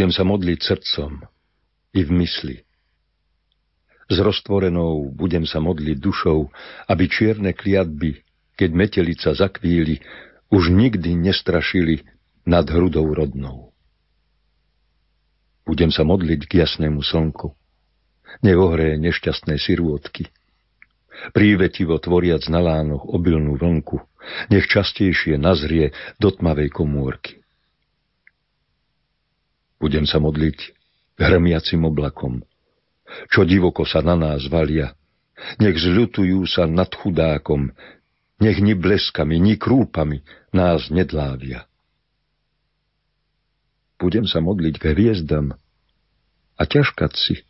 Budem 0.09 0.24
sa 0.24 0.32
modliť 0.40 0.61
srdcom 0.64 1.20
i 1.92 2.00
v 2.00 2.11
mysli. 2.24 2.56
S 4.09 4.16
roztvorenou 4.16 5.12
budem 5.12 5.44
sa 5.44 5.61
modliť 5.61 6.00
dušou, 6.00 6.48
aby 6.88 7.04
čierne 7.12 7.52
kliatby, 7.52 8.24
keď 8.56 8.70
metelica 8.72 9.36
zakvíli, 9.36 10.00
už 10.48 10.72
nikdy 10.72 11.12
nestrašili 11.12 12.09
nad 12.48 12.64
hrudou 12.72 13.04
rodnou. 13.12 13.76
Budem 15.68 15.92
sa 15.92 16.09
modliť 16.09 16.40
k 16.48 16.64
jasnému 16.64 17.04
slnku, 17.04 17.52
nech 18.40 18.56
ohreje 18.56 18.96
nešťastné 18.96 19.61
sirôdky. 19.61 20.32
Prívetivo 21.36 22.00
tvoriac 22.00 22.48
na 22.48 22.64
lánoch 22.64 23.04
obilnú 23.04 23.61
vlnku, 23.61 24.00
nech 24.48 24.72
častejšie 24.72 25.36
nazrie 25.36 25.92
do 26.16 26.32
tmavej 26.32 26.72
komórky. 26.72 27.38
Budem 29.79 30.05
sa 30.07 30.18
modliť 30.18 30.74
hrmiacim 31.18 31.83
oblakom, 31.87 32.43
čo 33.31 33.47
divoko 33.47 33.87
sa 33.87 34.03
na 34.03 34.14
nás 34.14 34.47
valia, 34.51 34.95
nech 35.62 35.79
zľutujú 35.79 36.47
sa 36.51 36.66
nad 36.66 36.91
chudákom, 36.91 37.70
nech 38.43 38.59
ni 38.62 38.74
bleskami, 38.74 39.39
ni 39.39 39.55
krúpami 39.59 40.22
nás 40.55 40.91
nedlávia. 40.91 41.66
Budem 43.99 44.31
sa 44.31 44.39
modliť 44.39 44.74
k 44.79 44.85
hviezdam 44.95 45.59
a 46.55 46.62
ťažkať 46.62 47.12
si, 47.18 47.43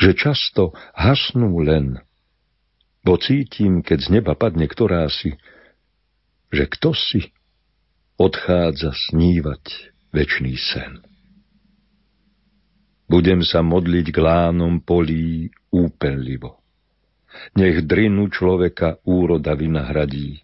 že 0.00 0.16
často 0.16 0.72
hasnú 0.96 1.60
len, 1.60 2.00
bo 3.04 3.20
cítim, 3.20 3.84
keď 3.84 3.98
z 4.00 4.08
neba 4.20 4.32
padne 4.32 4.64
ktorá 4.64 5.04
si, 5.12 5.36
že 6.48 6.64
kto 6.64 6.96
si 6.96 7.20
odchádza 8.16 8.96
snívať 9.12 9.92
večný 10.16 10.56
sen. 10.56 11.04
Budem 13.04 13.44
sa 13.44 13.60
modliť 13.60 14.06
k 14.10 14.18
lánom 14.18 14.80
polí 14.80 15.52
úpenlivo. 15.68 16.60
Nech 17.58 17.84
drinu 17.84 18.30
človeka 18.32 19.02
úroda 19.04 19.52
vynahradí. 19.52 20.40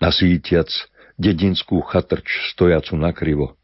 Nasítiac 0.00 0.70
dedinskú 1.16 1.80
chatrč 1.84 2.28
stojacu 2.52 2.94
nakrivo, 2.96 3.56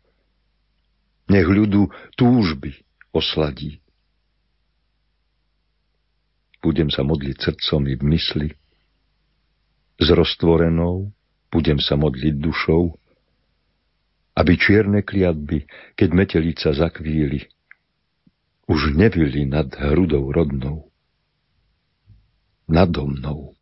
nech 1.29 1.45
ľudu 1.45 1.93
túžby 2.17 2.81
osladí. 3.13 3.81
Budem 6.65 6.89
sa 6.89 7.05
modliť 7.05 7.37
srdcom 7.39 7.83
i 7.91 7.95
v 7.99 8.05
mysli, 8.17 8.49
s 10.01 10.09
roztvorenou 10.09 11.13
budem 11.53 11.79
sa 11.79 11.95
modliť 12.01 12.35
dušou, 12.41 12.97
aby 14.33 14.53
čierne 14.57 15.05
kliatby, 15.05 15.69
keď 15.93 16.09
metelica 16.17 16.73
zakvíli, 16.73 17.45
už 18.67 18.95
nevyli 18.95 19.47
nad 19.47 19.67
hrudou 19.75 20.33
rodnou, 20.33 20.85
nado 22.69 23.07
mnou. 23.07 23.53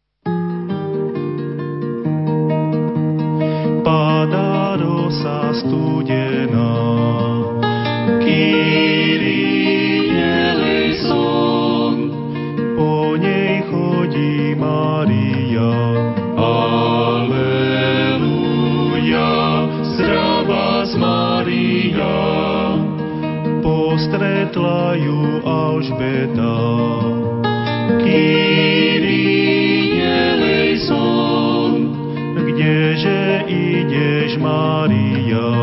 Padá 3.84 4.76
rosa 4.76 5.52
studená, 5.54 6.72
po 8.20 8.79
postretla 24.00 24.94
ju 24.94 25.40
Alžbeta. 25.44 26.56
Kyrie 28.00 29.20
eleison, 30.32 31.72
kdeže 32.48 33.44
ideš, 33.48 34.36
Mária? 34.40 35.59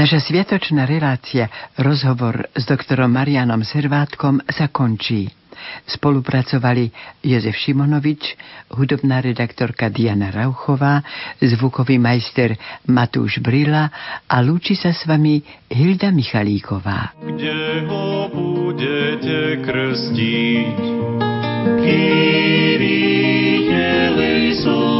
Naša 0.00 0.32
sviatočná 0.32 0.88
relácia, 0.88 1.52
rozhovor 1.76 2.48
s 2.56 2.64
doktorom 2.64 3.12
Marianom 3.12 3.60
Servátkom 3.60 4.40
sa 4.48 4.72
končí. 4.72 5.28
Spolupracovali 5.84 6.88
Jozef 7.20 7.52
Šimonovič, 7.60 8.32
hudobná 8.80 9.20
redaktorka 9.20 9.92
Diana 9.92 10.32
Rauchová, 10.32 11.04
zvukový 11.44 12.00
majster 12.00 12.56
Matúš 12.88 13.44
Brila 13.44 13.92
a 14.24 14.40
lúči 14.40 14.72
sa 14.72 14.96
s 14.96 15.04
vami 15.04 15.44
Hilda 15.68 16.08
Michalíková. 16.16 17.20
Kde 17.20 17.84
ho 17.84 18.32
budete 18.32 19.60
krstiť? 19.60 20.80
Kyrie 21.76 23.68
eleison. 23.68 24.99